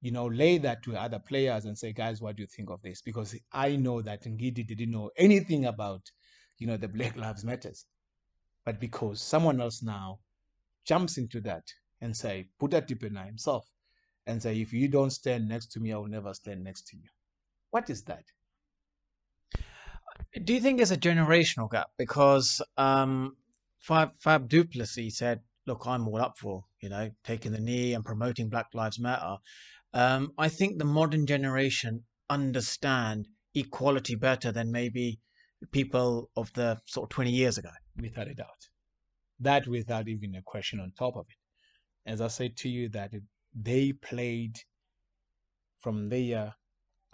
[0.00, 2.82] you know, lay that to other players and say, guys, what do you think of
[2.82, 3.00] this?
[3.00, 6.02] Because I know that Ngidi didn't know anything about,
[6.58, 7.86] you know, the Black Lives Matters.
[8.64, 10.18] But because someone else now
[10.84, 11.64] jumps into that
[12.00, 13.66] and say, put that deep in himself,
[14.26, 16.96] and say, if you don't stand next to me, I will never stand next to
[16.96, 17.08] you.
[17.70, 18.24] What is that?
[20.44, 21.88] Do you think there's a generational gap?
[21.98, 23.36] Because um,
[23.86, 27.94] Faf, Faf du Plessis said, look, I'm all up for, you know, taking the knee
[27.94, 29.36] and promoting Black Lives Matter.
[29.94, 35.18] Um, I think the modern generation understand equality better than maybe
[35.72, 37.70] people of the sort of 20 years ago.
[37.98, 38.68] Without a doubt.
[39.40, 42.10] That without even a question on top of it.
[42.10, 43.12] As I said to you, that
[43.54, 44.58] they played
[45.78, 46.54] from their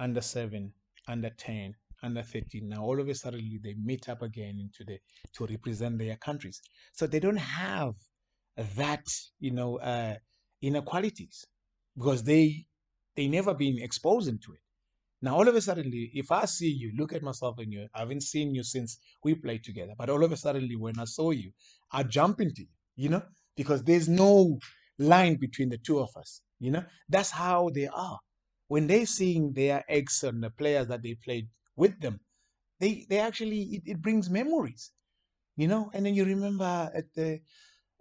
[0.01, 0.73] under seven,
[1.07, 2.69] under 10, under 13.
[2.69, 4.99] Now all of a sudden they meet up again into the
[5.35, 6.61] to represent their countries.
[6.93, 7.95] So they don't have
[8.57, 9.07] that,
[9.39, 10.17] you know, uh,
[10.63, 11.47] inequalities
[11.97, 12.67] because they
[13.17, 14.61] they never been exposed into it.
[15.23, 18.01] Now all of a sudden, if I see you, look at myself and you, I
[18.01, 19.93] haven't seen you since we played together.
[19.99, 21.53] But all of a sudden, when I saw you,
[21.93, 23.23] I jump into you, you know,
[23.57, 24.59] because there's no
[24.99, 26.43] line between the two of us.
[26.59, 28.19] You know, that's how they are.
[28.69, 32.21] When they seeing their ex and the players that they played with them,
[32.79, 34.93] they they actually it, it brings memories.
[35.57, 37.41] You know, and then you remember at the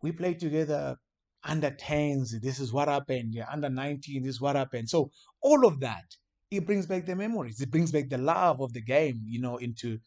[0.02, 0.96] we played together
[1.44, 3.34] under 10s, this is what happened.
[3.34, 4.90] Yeah, under 19, this is what happened.
[4.90, 6.06] So all of that,
[6.52, 7.62] it brings back the memories.
[7.62, 10.00] It brings back the love of the game, you know, into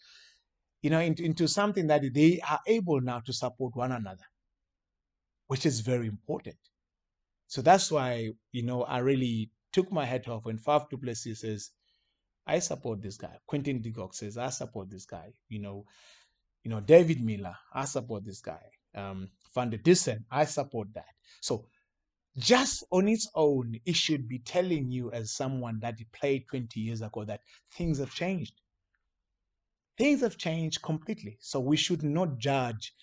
[0.82, 4.24] you know, into, into something that they are able now to support one another,
[5.46, 6.56] which is very important.
[7.46, 11.40] So that's why, you know, I really took my hat off when Faf du Plessis
[11.40, 11.70] says,
[12.46, 13.36] I support this guy.
[13.46, 15.32] Quinton de says, I support this guy.
[15.48, 15.84] You know,
[16.64, 18.62] you know, David Miller, I support this guy.
[18.94, 19.78] Um, Van der
[20.30, 21.14] I support that.
[21.40, 21.68] So
[22.38, 27.02] just on its own, it should be telling you as someone that played 20 years
[27.02, 28.60] ago that things have changed.
[29.96, 31.38] Things have changed completely.
[31.40, 32.94] So we should not judge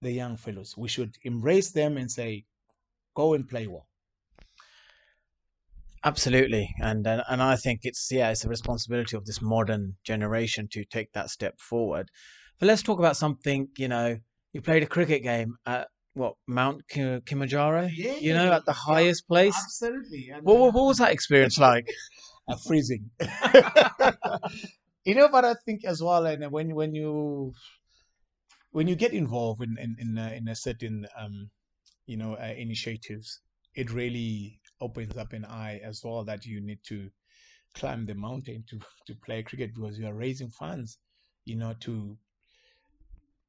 [0.00, 0.76] the young fellows.
[0.76, 2.46] We should embrace them and say,
[3.14, 3.88] go and play well.
[6.04, 10.84] Absolutely, and and I think it's yeah, it's the responsibility of this modern generation to
[10.84, 12.10] take that step forward.
[12.58, 13.68] But let's talk about something.
[13.76, 14.18] You know,
[14.58, 17.88] you played a cricket game at what Mount Kilimanjaro?
[17.94, 19.54] Yeah, you know, at the yeah, highest place.
[19.54, 20.30] Absolutely.
[20.34, 21.86] And, What, uh, what, what was that experience like?
[22.48, 23.10] uh, freezing.
[25.04, 27.52] you know, but I think as well, and when when you
[28.72, 31.50] when you get involved in in in a, in a certain um,
[32.06, 33.40] you know uh, initiatives,
[33.76, 37.10] it really opens up an eye as well that you need to
[37.74, 40.98] climb the mountain to to play cricket because you are raising funds,
[41.44, 42.18] you know, to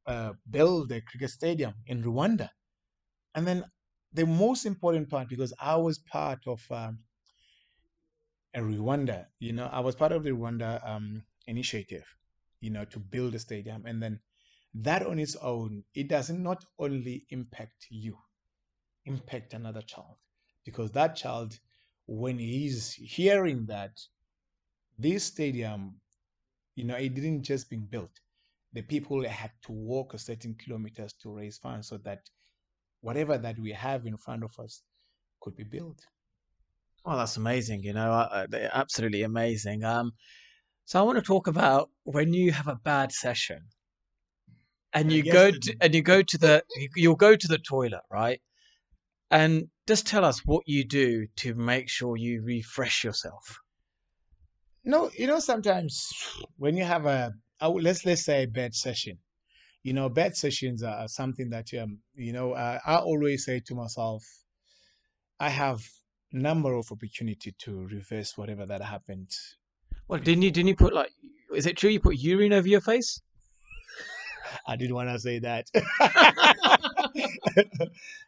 [0.06, 2.50] uh, build a cricket stadium in Rwanda,
[3.36, 3.64] and then
[4.14, 6.62] the most important part because I was part of.
[6.72, 7.00] Um,
[8.54, 9.26] a Rwanda.
[9.40, 12.06] You know, I was part of the Rwanda um, initiative,
[12.62, 13.86] you know, to build a stadium.
[13.86, 14.20] And then
[14.74, 16.48] that on its own, it doesn't
[16.78, 18.18] only impact you,
[19.06, 20.16] impact another child.
[20.66, 21.60] Because that child,
[22.08, 24.00] when he's hearing that
[24.98, 25.96] this stadium,
[26.76, 28.12] you know, it didn't just being built.
[28.74, 32.30] The people had to walk a certain kilometers to raise funds so that
[33.02, 34.84] whatever that we have in front of us
[35.42, 36.00] could be built.
[37.06, 37.84] Well, that's amazing.
[37.84, 39.84] You know, uh, they're absolutely amazing.
[39.84, 40.12] Um,
[40.86, 43.70] so I want to talk about when you have a bad session,
[44.94, 46.64] and you go to and you go to the
[46.96, 48.42] you'll go to the toilet, right?
[49.32, 53.60] And just tell us what you do to make sure you refresh yourself.
[54.84, 56.10] No, you know, sometimes
[56.58, 59.20] when you have a, Let's let's say a bad session,
[59.84, 63.76] you know, bad sessions are something that um, you know, uh, I always say to
[63.76, 64.24] myself,
[65.40, 65.82] I have
[66.32, 69.32] number of opportunity to reverse whatever that happened.
[70.08, 71.12] Well, didn't you didn't you put like?
[71.56, 73.22] Is it true you put urine over your face?
[74.68, 75.68] I didn't want to say that.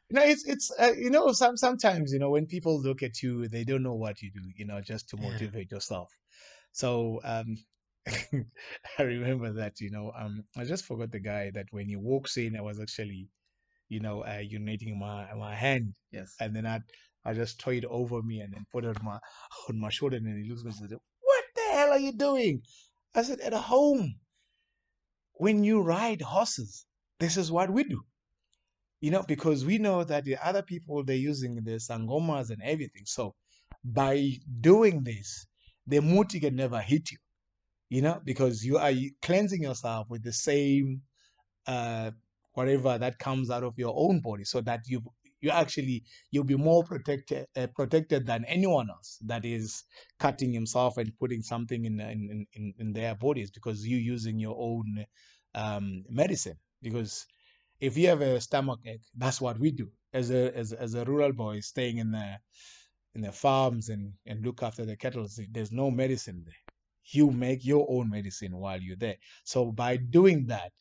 [0.10, 3.48] no, it's it's uh, you know some sometimes you know when people look at you
[3.48, 5.24] they don't know what you do you know just to Yeah.
[5.24, 6.12] motivate yourself.
[6.72, 7.58] So um,
[9.00, 12.38] I remember that you know um I just forgot the guy that when he walks
[12.38, 13.30] in I was actually
[13.90, 16.36] you know uh, urinating my my hand Yes.
[16.40, 16.82] and then I
[17.26, 19.20] I just throw it over me and then put it on my
[19.70, 22.00] on my shoulder and then he looks at me and said, "What the hell are
[22.00, 22.64] you doing?"
[23.16, 24.16] I said, "At home,
[25.34, 26.86] when you ride horses,
[27.20, 28.02] this is what we do."
[29.02, 33.06] You know, because we know that the other people they're using the sangomas and everything.
[33.06, 33.36] So
[33.84, 35.48] by doing this,
[35.88, 37.18] the muti can never hit you.
[37.92, 41.02] You know, because you are cleansing yourself with the same
[41.68, 42.12] uh
[42.54, 45.02] whatever that comes out of your own body so that you
[45.42, 49.84] you actually you'll be more protected uh, protected than anyone else that is
[50.20, 54.56] cutting himself and putting something in in in, in their bodies because you're using your
[54.58, 55.06] own
[55.56, 56.58] um medicine.
[56.82, 57.28] Because
[57.82, 59.90] if you have a stomach ache that's what we do.
[60.14, 62.38] As a as, as a rural boy staying in the
[63.16, 66.62] in the farms and and look after the cattle there's no medicine there
[67.14, 70.72] you make your own medicine while you're there so by doing that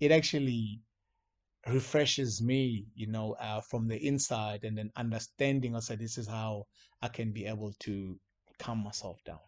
[0.00, 0.80] it actually
[1.68, 6.64] refreshes me, you know, uh, from the inside and then understanding also this is how
[7.00, 8.18] I can be able to
[8.58, 9.38] calm myself down.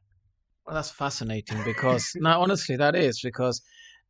[0.66, 3.60] Well, that's fascinating because no, honestly, that is because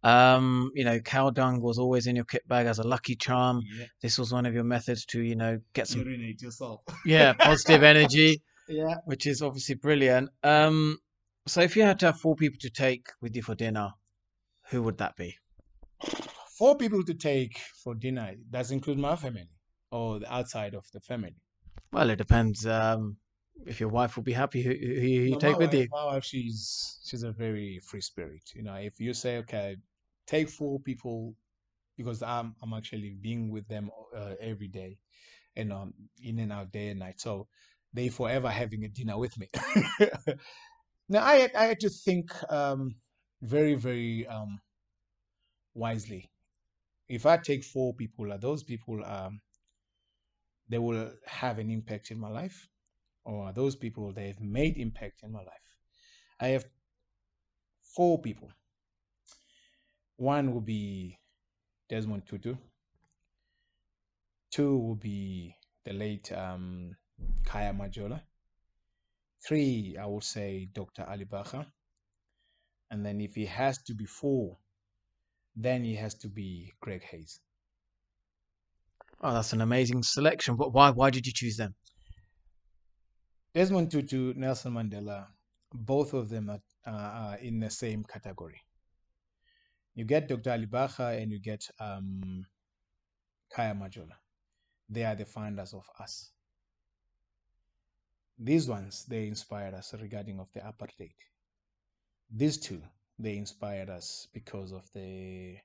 [0.02, 3.62] um, you know, cow dung was always in your kit bag as a lucky charm.
[3.78, 3.86] Yeah.
[4.02, 6.82] This was one of your methods to, you know, get some Urinate yourself.
[7.06, 8.96] yeah positive energy, Yeah.
[9.06, 10.28] which is obviously brilliant.
[10.42, 10.98] Um,
[11.46, 13.94] so if you had to have four people to take with you for dinner,
[14.70, 15.38] who would that be?
[16.56, 18.34] Four people to take for dinner.
[18.36, 19.50] Does include my family
[19.90, 21.36] or the outside of the family.
[21.92, 22.66] Well, it depends.
[22.66, 23.18] Um,
[23.66, 25.88] if your wife will be happy, who, who you No, take with wife, you?
[25.90, 28.42] My wife, she's she's a very free spirit.
[28.54, 29.76] You know, if you say, okay,
[30.26, 31.34] take four people,
[31.96, 34.98] because I'm I'm actually being with them uh, every day,
[35.56, 37.20] and um, in and out day and night.
[37.20, 37.48] So
[37.92, 39.48] they forever having a dinner with me.
[41.08, 42.96] now I had, I had to think um
[43.42, 44.60] very very um
[45.74, 46.30] wisely.
[47.08, 49.40] If I take four people, are those people um
[50.68, 52.68] they will have an impact in my life,
[53.24, 55.68] or are those people they've made impact in my life?
[56.40, 56.64] I have
[57.94, 58.50] four people.
[60.16, 61.18] One will be
[61.88, 62.56] Desmond Tutu.
[64.50, 66.96] Two will be the late um,
[67.44, 68.20] Khaya Majola.
[69.46, 71.04] Three, I would say Dr.
[71.08, 71.66] Ali Bacher.
[72.90, 74.56] And then if he has to be four,
[75.56, 77.40] then he has to be Greg Hayes.
[79.22, 80.56] Oh, that's an amazing selection.
[80.56, 81.74] But why why did you choose them?
[83.54, 85.28] Desmond Tutu, Nelson Mandela,
[85.72, 88.60] both of them are, uh, are in the same category.
[89.94, 90.50] You get Dr.
[90.50, 92.44] Ali Bacher and you get um,
[93.54, 94.16] Khaya Majola.
[94.88, 96.32] They are the founders of us.
[98.38, 101.14] These ones, they inspired us regarding of the apartheid.
[102.34, 102.82] These two,
[103.18, 105.56] they inspired us because of the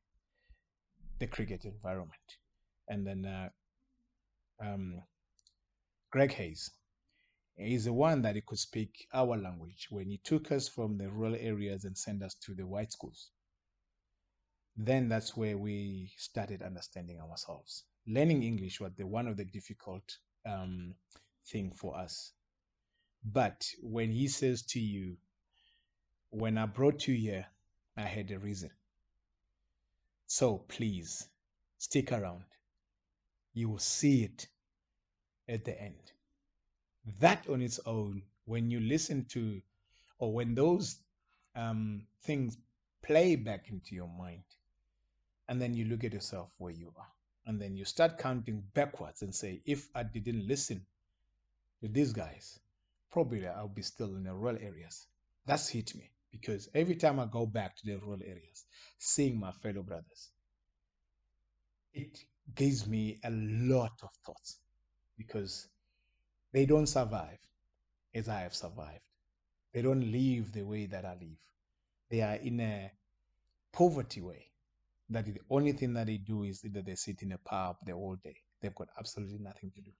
[1.19, 2.37] the cricket environment.
[2.87, 3.49] And then uh,
[4.63, 5.03] um,
[6.11, 6.71] Greg Hayes
[7.57, 11.09] is the one that he could speak our language when he took us from the
[11.09, 13.31] rural areas and sent us to the white schools.
[14.77, 17.83] Then that's where we started understanding ourselves.
[18.07, 20.03] Learning English was the one of the difficult
[20.47, 20.95] um,
[21.51, 22.31] thing for us.
[23.23, 25.17] But when he says to you,
[26.31, 27.45] when I brought you here,
[27.97, 28.71] I had a reason.
[30.27, 31.27] So please
[31.77, 32.43] stick around.
[33.53, 34.47] You will see it
[35.47, 36.11] at the end.
[37.19, 39.61] That on its own, when you listen to,
[40.19, 40.97] or when those
[41.55, 42.57] um, things
[43.01, 44.43] play back into your mind,
[45.47, 47.07] and then you look at yourself where you are,
[47.47, 50.85] and then you start counting backwards and say, if I didn't listen
[51.81, 52.59] to these guys,
[53.11, 55.07] probably I'll be still in the rural areas.
[55.45, 58.65] That's hit me because every time I go back to the rural areas,
[58.97, 60.31] seeing my fellow brothers,
[61.93, 62.23] it
[62.55, 64.59] gives me a lot of thoughts
[65.17, 65.67] because
[66.51, 67.39] they don't survive
[68.13, 69.01] as I have survived.
[69.73, 71.37] They don't live the way that I live.
[72.09, 72.91] They are in a
[73.71, 74.45] poverty way.
[75.11, 77.93] That the only thing that they do is either they sit in a pub the
[77.93, 78.35] whole day.
[78.61, 79.91] They've got absolutely nothing to do.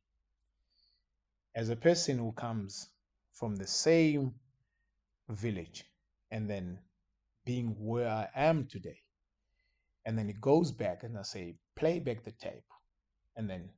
[1.56, 2.90] As a person who comes
[3.34, 4.34] from the same
[5.30, 5.86] village
[6.32, 6.80] and then
[7.46, 9.00] being where I am today.
[10.06, 12.66] And then it goes back and I say, play back the tape
[13.36, 13.70] and then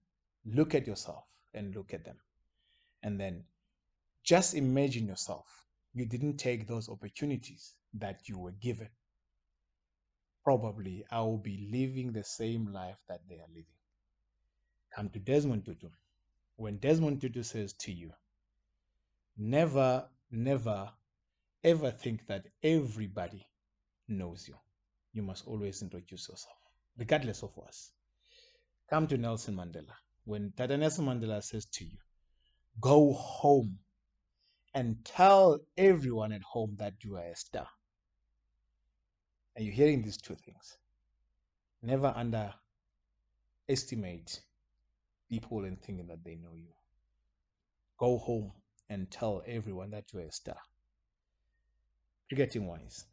[0.45, 1.23] look at yourself
[1.53, 2.17] and look at them.
[3.03, 3.43] And then
[4.23, 5.45] just imagine yourself.
[5.93, 8.89] You didn't take those opportunities that you were given.
[10.43, 13.65] Probably I will be living the same life that they are living.
[14.95, 15.89] Come to Desmond Tutu.
[16.55, 18.11] When Desmond Tutu says to you,
[19.37, 20.91] never, never
[21.63, 23.45] ever think that everybody
[24.07, 24.55] knows you.
[25.13, 26.57] You must always introduce yourself,
[26.97, 27.91] regardless of us.
[28.89, 29.93] Come to Nelson Mandela.
[30.25, 31.97] When Tata Nelson Mandela says to you,
[32.79, 33.79] go home
[34.73, 37.67] and tell everyone at home that you are a star.
[39.55, 40.77] And you're hearing these two things.
[41.81, 42.13] Never
[43.67, 44.41] underestimate
[45.29, 46.71] people and thinking that they know you.
[47.97, 48.53] Go home
[48.91, 50.57] and tell everyone that you are a star
[52.27, 53.05] cricketing wise,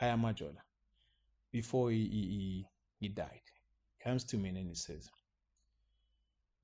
[0.00, 0.62] Khaya Majola,
[1.50, 2.66] before he, he,
[3.00, 3.40] he died,
[4.02, 5.08] comes to me and he says,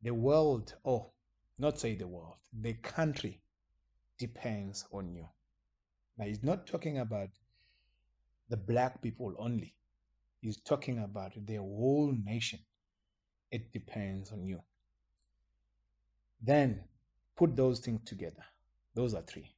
[0.03, 1.11] The world, oh,
[1.59, 3.41] not say the world, the country
[4.19, 5.27] depends on you.
[6.17, 7.31] Now, he's not talking about
[8.49, 9.75] the black people only,
[10.41, 12.61] he's talking about the whole nation.
[13.51, 14.61] It depends on you.
[16.41, 16.85] Then
[17.37, 18.45] put those things together.
[18.95, 19.55] Those are three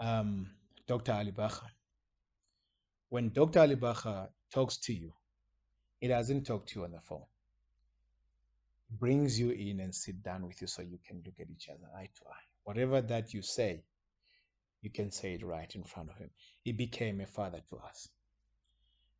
[0.00, 0.50] um,
[0.86, 1.12] Dr.
[1.12, 1.68] Ali Bacher.
[3.08, 3.60] When Dr.
[3.60, 5.12] Ali Bacher talks to you,
[6.00, 7.24] he doesn't talk to you on the phone.
[9.00, 11.86] brings you in and sit down with you so you can look at each other
[11.96, 12.46] eye to eye.
[12.64, 13.82] Whatever that you say,
[14.82, 16.30] you can say it right in front of him.
[16.62, 18.08] He became a father to us.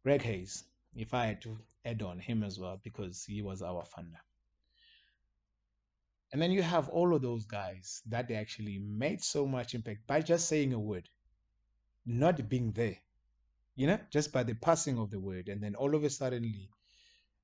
[0.02, 3.84] Greg Hayes, if I had to add on him as well, because he was our
[3.84, 4.20] funder.
[6.34, 10.04] And then you have all of those guys that they actually made so much impact
[10.08, 11.08] by just saying a word,
[12.04, 12.96] not being there,
[13.76, 15.48] you know, just by the passing of the word.
[15.48, 16.52] And then all of a sudden,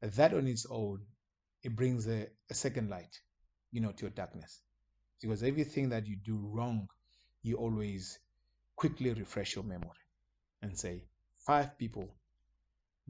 [0.02, 1.02] that on its own,
[1.62, 3.16] it brings a, a second light,
[3.70, 4.62] you know, to your darkness.
[5.22, 6.88] Because everything that you do wrong,
[7.44, 8.18] you always
[8.74, 10.02] quickly refresh your memory
[10.62, 11.04] and say,
[11.36, 12.12] five people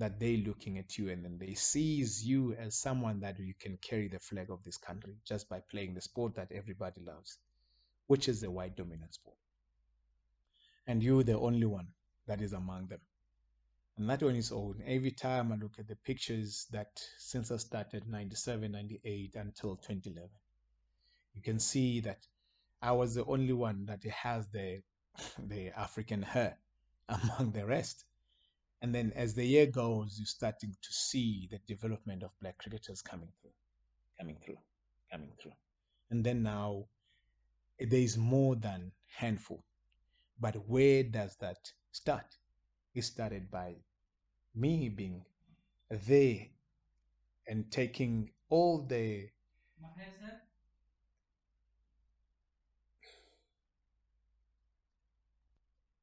[0.01, 3.76] that they're looking at you and then they sees you as someone that you can
[3.78, 7.38] carry the flag of this country just by playing the sport that everybody loves,
[8.07, 9.36] which is the white dominant sport.
[10.86, 11.88] And you're the only one
[12.26, 13.01] that is among them.
[13.98, 17.59] And that on its own, every time I look at the pictures that since I
[17.59, 20.30] started 97, 98 until 2011,
[21.34, 22.26] you can see that
[22.80, 24.80] I was the only one that has the
[25.38, 26.57] the African hair
[27.09, 28.07] among the rest.
[28.82, 33.02] And then as the year goes, you're starting to see the development of black cricketers
[33.02, 33.50] coming through,
[34.18, 34.56] coming through,
[35.12, 35.52] coming through.
[36.10, 36.86] And then now
[37.78, 39.62] there is more than handful.
[40.40, 42.36] But where does that start?
[42.94, 43.76] It started by
[44.54, 45.24] me being
[45.90, 46.46] there
[47.46, 49.28] and taking all the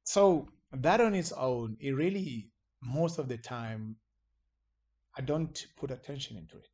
[0.03, 2.49] so that on its own it really
[2.81, 3.97] most of the time
[5.17, 6.69] i don't put attention into it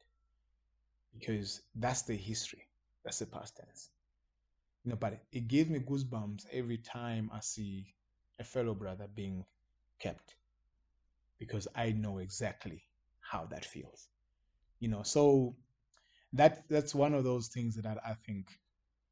[1.13, 2.67] because that's the history
[3.03, 3.89] that's the past tense.
[4.83, 7.93] You know but it gives me goosebumps every time i see
[8.39, 9.45] a fellow brother being
[9.99, 10.35] kept
[11.39, 12.83] because i know exactly
[13.21, 14.09] how that feels.
[14.79, 15.55] You know so
[16.33, 18.47] that that's one of those things that i think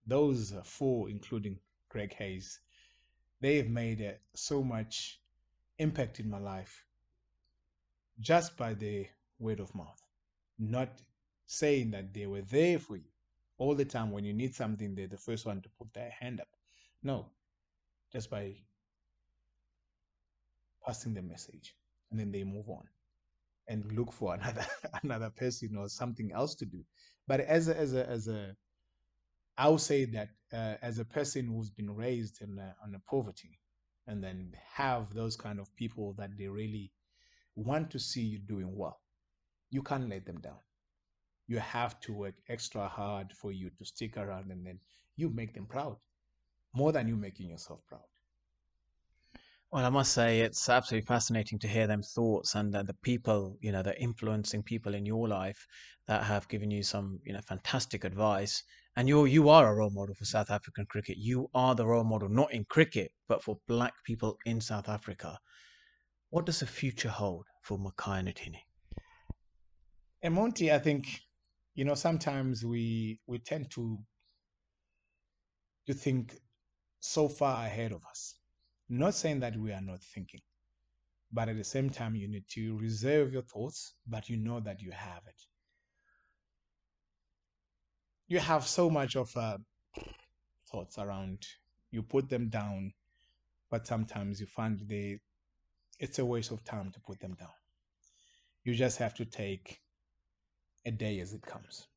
[0.07, 2.59] those four including greg hayes.
[3.41, 5.20] They have made uh, so much
[5.81, 6.85] impact in my life
[8.19, 9.07] just by the
[9.39, 10.01] word of mouth.
[10.59, 10.89] Not
[11.47, 13.09] saying that they were there for you
[13.57, 16.39] all the time when you need something they're the first one to put their hand
[16.39, 16.47] up.
[17.03, 17.25] No
[18.11, 18.53] just by
[20.85, 21.75] passing the message
[22.09, 22.83] and then they move on
[23.67, 24.65] and look for another
[25.03, 26.83] another person or something else to do.
[27.27, 28.55] But as a, as a as a
[29.57, 32.99] i would say that uh, as a person who's been raised in a, on a
[33.09, 33.59] poverty
[34.11, 36.93] and then have those kind of people that they really
[37.55, 39.01] want to see you doing well
[39.71, 40.59] you can't let them down
[41.47, 44.79] you have to work extra hard for you to stick around and then
[45.17, 45.97] you make them proud
[46.73, 48.09] more than you making yourself proud
[49.71, 53.57] Well, I must say it's absolutely fascinating to hear them thoughts and uh, the people,
[53.61, 55.67] you know, the influencing people in your life
[56.07, 58.63] that have given you some, you know, fantastic advice.
[58.95, 61.17] And you you are a role model for South African cricket.
[61.17, 65.39] You are the role model not in cricket, but for black people in South Africa.
[66.29, 68.59] What does the future hold for Makhaya Ntini?
[70.21, 71.21] and monty i think
[71.75, 73.97] you know sometimes we we tend to
[75.87, 76.37] to think
[76.99, 78.35] so far ahead of us
[78.89, 80.41] not saying that we are not thinking
[81.31, 84.81] but at the same time you need to reserve your thoughts but you know that
[84.81, 85.41] you have it
[88.31, 89.57] you have so much of uh,
[90.71, 91.39] thoughts around
[91.91, 92.93] you put them down
[93.69, 95.19] but sometimes you find they
[95.99, 97.55] it's a waste of time to put them down.
[98.63, 99.81] You just have to take
[100.85, 101.87] a day as it comes.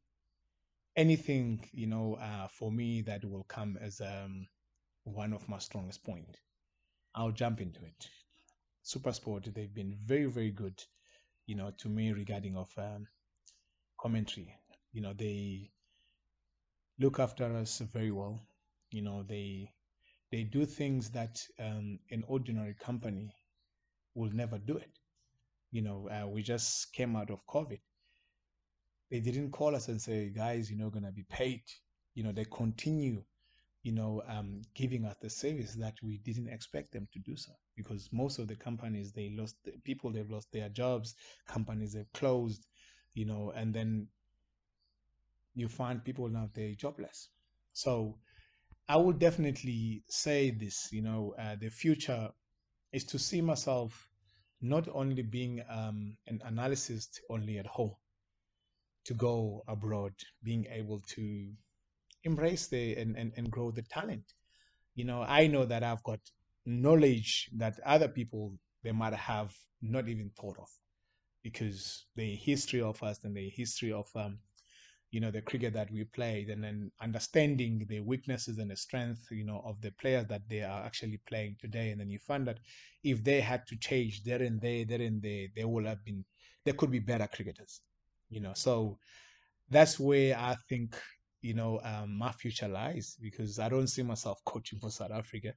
[0.97, 4.47] Anything you know uh, for me that will come as um,
[5.05, 6.39] one of my strongest point
[7.15, 8.09] i'll jump into it.
[8.85, 10.83] Supersport they've been very very good
[11.47, 13.07] you know to me regarding of um,
[14.01, 14.53] commentary.
[14.93, 15.71] You know they
[16.99, 18.41] look after us very well.
[18.91, 19.73] You know they
[20.31, 23.35] they do things that um, an ordinary company
[24.15, 24.99] will never do it.
[25.71, 27.81] You know uh, we just came out of covid.
[29.11, 31.63] They didn't call us and say guys you're not going to be paid.
[32.15, 33.23] You know they continue
[33.83, 37.53] you know um, giving us the service that we didn't expect them to do so.
[37.77, 41.15] Because most of the companies they lost people they've lost their jobs
[41.47, 42.67] companies they've closed
[43.15, 44.09] you know and then
[45.55, 47.29] you find people now they're jobless.
[47.73, 48.19] So
[48.89, 52.29] i would definitely say this you know uh, the future
[52.93, 54.09] is to see myself
[54.61, 57.95] not only being um, an analyst only at home
[59.05, 61.51] to go abroad being able to
[62.25, 64.25] embrace the and, and, and grow the talent.
[64.95, 66.21] You know i know that i've got
[66.65, 69.53] knowledge that other people they might have
[69.83, 70.69] not even thought of
[71.43, 74.39] because the history of us and the history of um,
[75.15, 79.23] you know the cricket that we played and then understanding the weaknesses and the strength
[79.31, 81.91] you know of the players that they are actually playing today.
[81.91, 82.59] And then you find that
[83.05, 86.25] if they had to change there and there there and there they would have been
[86.65, 87.81] they could be better cricketers
[88.29, 88.53] you know.
[88.55, 88.99] So
[89.71, 90.95] that's where i think
[91.41, 95.53] you know um, my future lies because i don't see myself coaching for south africa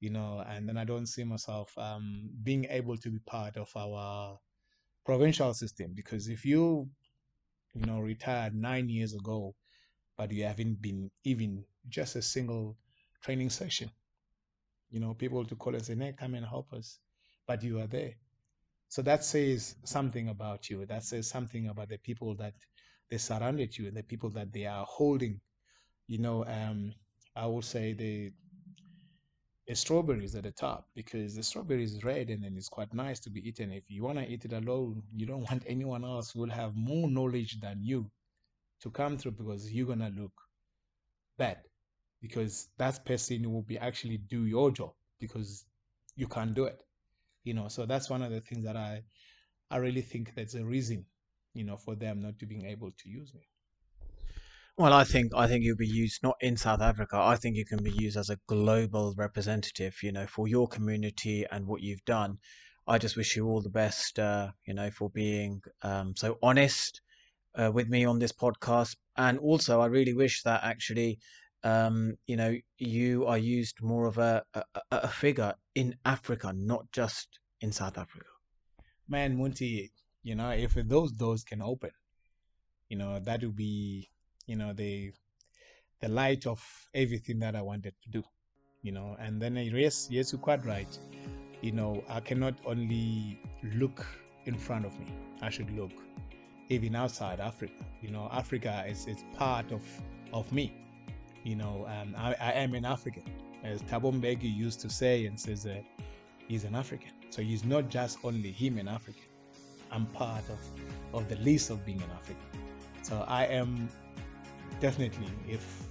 [0.00, 3.68] you know and then i don't see myself um, being able to be part of
[3.76, 4.36] our
[5.08, 5.92] provincial system.
[5.94, 6.86] Because if you
[7.74, 9.54] you know retired nine years ago
[10.16, 12.76] but you haven't been even just a single
[13.22, 13.90] training session.
[14.90, 16.98] You know people to call us and say hey come and help us.
[17.46, 18.14] But you are there.
[18.88, 20.86] So that says something about you.
[20.86, 22.54] That says something about the people that
[23.10, 25.40] they surrounded you and the people that they are holding.
[26.06, 26.94] You know um
[27.36, 28.32] i would say the
[29.76, 33.30] strawberries at the top because the strawberry is red and then it's quite nice to
[33.30, 33.72] be eaten.
[33.72, 36.76] If you want to eat it alone, you don't want anyone else who will have
[36.76, 38.10] more knowledge than you
[38.82, 40.32] to come through because you're gonna look
[41.38, 41.58] bad
[42.20, 45.64] because that person will be actually do your job because
[46.16, 46.82] you can't do it.
[47.44, 49.02] You know, so that's one of the things that I
[49.70, 51.06] I really think that's a reason,
[51.54, 53.42] you know, for them not to being able to use me.
[54.78, 57.16] Well, I think I think you'll be used not in South Africa.
[57.16, 59.96] I think you can be used as a global representative.
[60.04, 62.38] You know, for your community and what you've done.
[62.86, 64.20] I just wish you all the best.
[64.20, 67.00] Uh, you know, for being um, so honest
[67.56, 71.18] uh, with me on this podcast, and also I really wish that actually,
[71.64, 74.62] um, you know, you are used more of a, a
[74.92, 78.30] a figure in Africa, not just in South Africa.
[79.08, 79.90] Man, Munti,
[80.22, 81.90] you know, if those doors can open,
[82.88, 84.08] you know, that would be
[84.48, 85.12] you know the
[86.00, 86.60] the light of
[86.94, 88.24] everything that I wanted to do
[88.82, 90.98] you know and then yes yes you're quite right
[91.60, 93.40] you know I cannot only
[93.74, 94.04] look
[94.46, 95.92] in front of me I should look
[96.68, 99.82] even outside Africa you know Africa is is part of
[100.32, 100.72] of me
[101.44, 103.22] you know um, I, I am an African.
[103.64, 105.80] As Thabo Mbeki used to say and says uh,
[106.46, 107.12] he's an African.
[107.30, 109.22] So he's not just only him an African.
[109.90, 110.60] I'm part of
[111.14, 112.44] of the list of being an African.
[113.02, 113.88] So I am
[114.80, 115.86] definitely if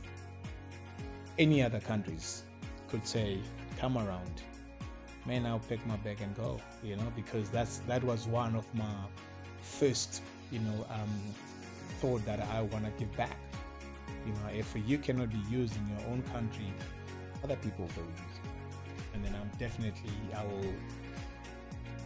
[1.38, 2.44] any other countries
[2.88, 3.40] could say
[3.78, 4.42] come around
[5.26, 8.66] man i'll pick my bag and go you know because that's that was one of
[8.74, 8.96] my
[9.62, 10.22] first
[10.52, 11.10] you know um,
[12.00, 13.36] thought that i want to give back.
[14.26, 16.72] You know if you cannot be used in your own country
[17.44, 18.50] other people will use you
[19.14, 20.74] and then i'm definitely i will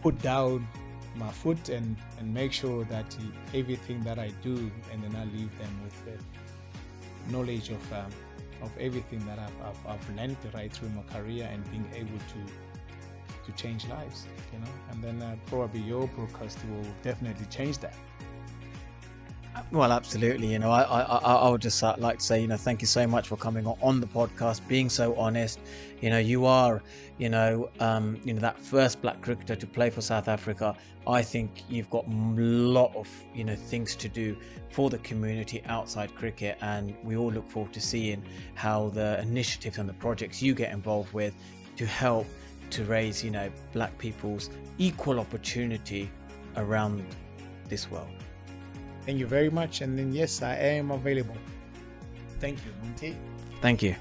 [0.01, 0.67] put down
[1.15, 3.17] my foot and and make sure that
[3.53, 6.19] everything that i do and then i leave them with it
[7.29, 8.11] knowledge of um,
[8.61, 12.39] of everything that I've, I've, I've learned right through my career and being able to
[13.45, 14.71] to change lives, you know.
[14.91, 17.95] And then uh, probably your broadcast will definitely change that.
[19.71, 20.47] Well, absolutely.
[20.47, 22.87] You know, I, I, I would just uh, like to say, you know, thank you
[22.87, 25.59] so much for coming on the podcast, being so honest.
[26.01, 26.81] You know, you are,
[27.17, 30.75] you know, um, you know that first black cricketer to play for South Africa.
[31.07, 34.37] I think you've got a lot of, you know, things to do
[34.71, 38.23] for the community outside cricket, and we all look forward to seeing
[38.55, 41.33] how the initiatives and the projects you get involved with
[41.77, 42.25] to help
[42.71, 46.09] to raise, you know, black people's equal opportunity
[46.55, 47.05] around
[47.67, 48.20] this world.
[49.05, 49.81] Thank you very much.
[49.81, 51.35] And then, yes, I am available.
[52.39, 53.15] Thank you, Munti.
[53.61, 53.95] Thank you.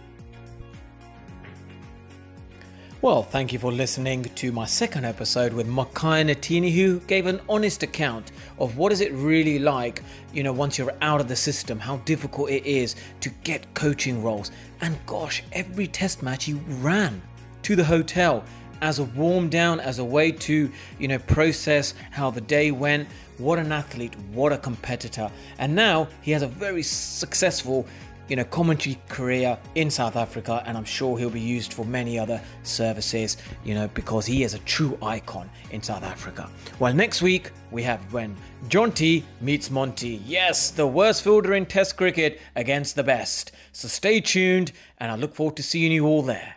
[3.02, 7.40] Well, thank you for listening to my second episode with Makhaya Ntini, who gave an
[7.48, 10.02] honest account of what is it really like,
[10.34, 14.22] you know, once you're out of the system, how difficult it is to get coaching
[14.22, 14.50] roles.
[14.82, 17.22] And gosh, every test match he ran
[17.62, 18.44] to the hotel
[18.82, 23.08] as a warm down, as a way to, you know, process how the day went.
[23.40, 25.30] What an athlete, what a competitor.
[25.58, 27.86] And now he has a very successful,
[28.28, 32.18] you know, commentary career in South Africa, and I'm sure he'll be used for many
[32.18, 36.50] other services, you know, because he is a true icon in South Africa.
[36.78, 38.36] Well, next week we have when
[38.68, 40.20] Jonty meets Monty.
[40.26, 43.52] Yes, the worst fielder in Test cricket against the best.
[43.72, 46.56] So stay tuned, and I look forward to seeing you all there.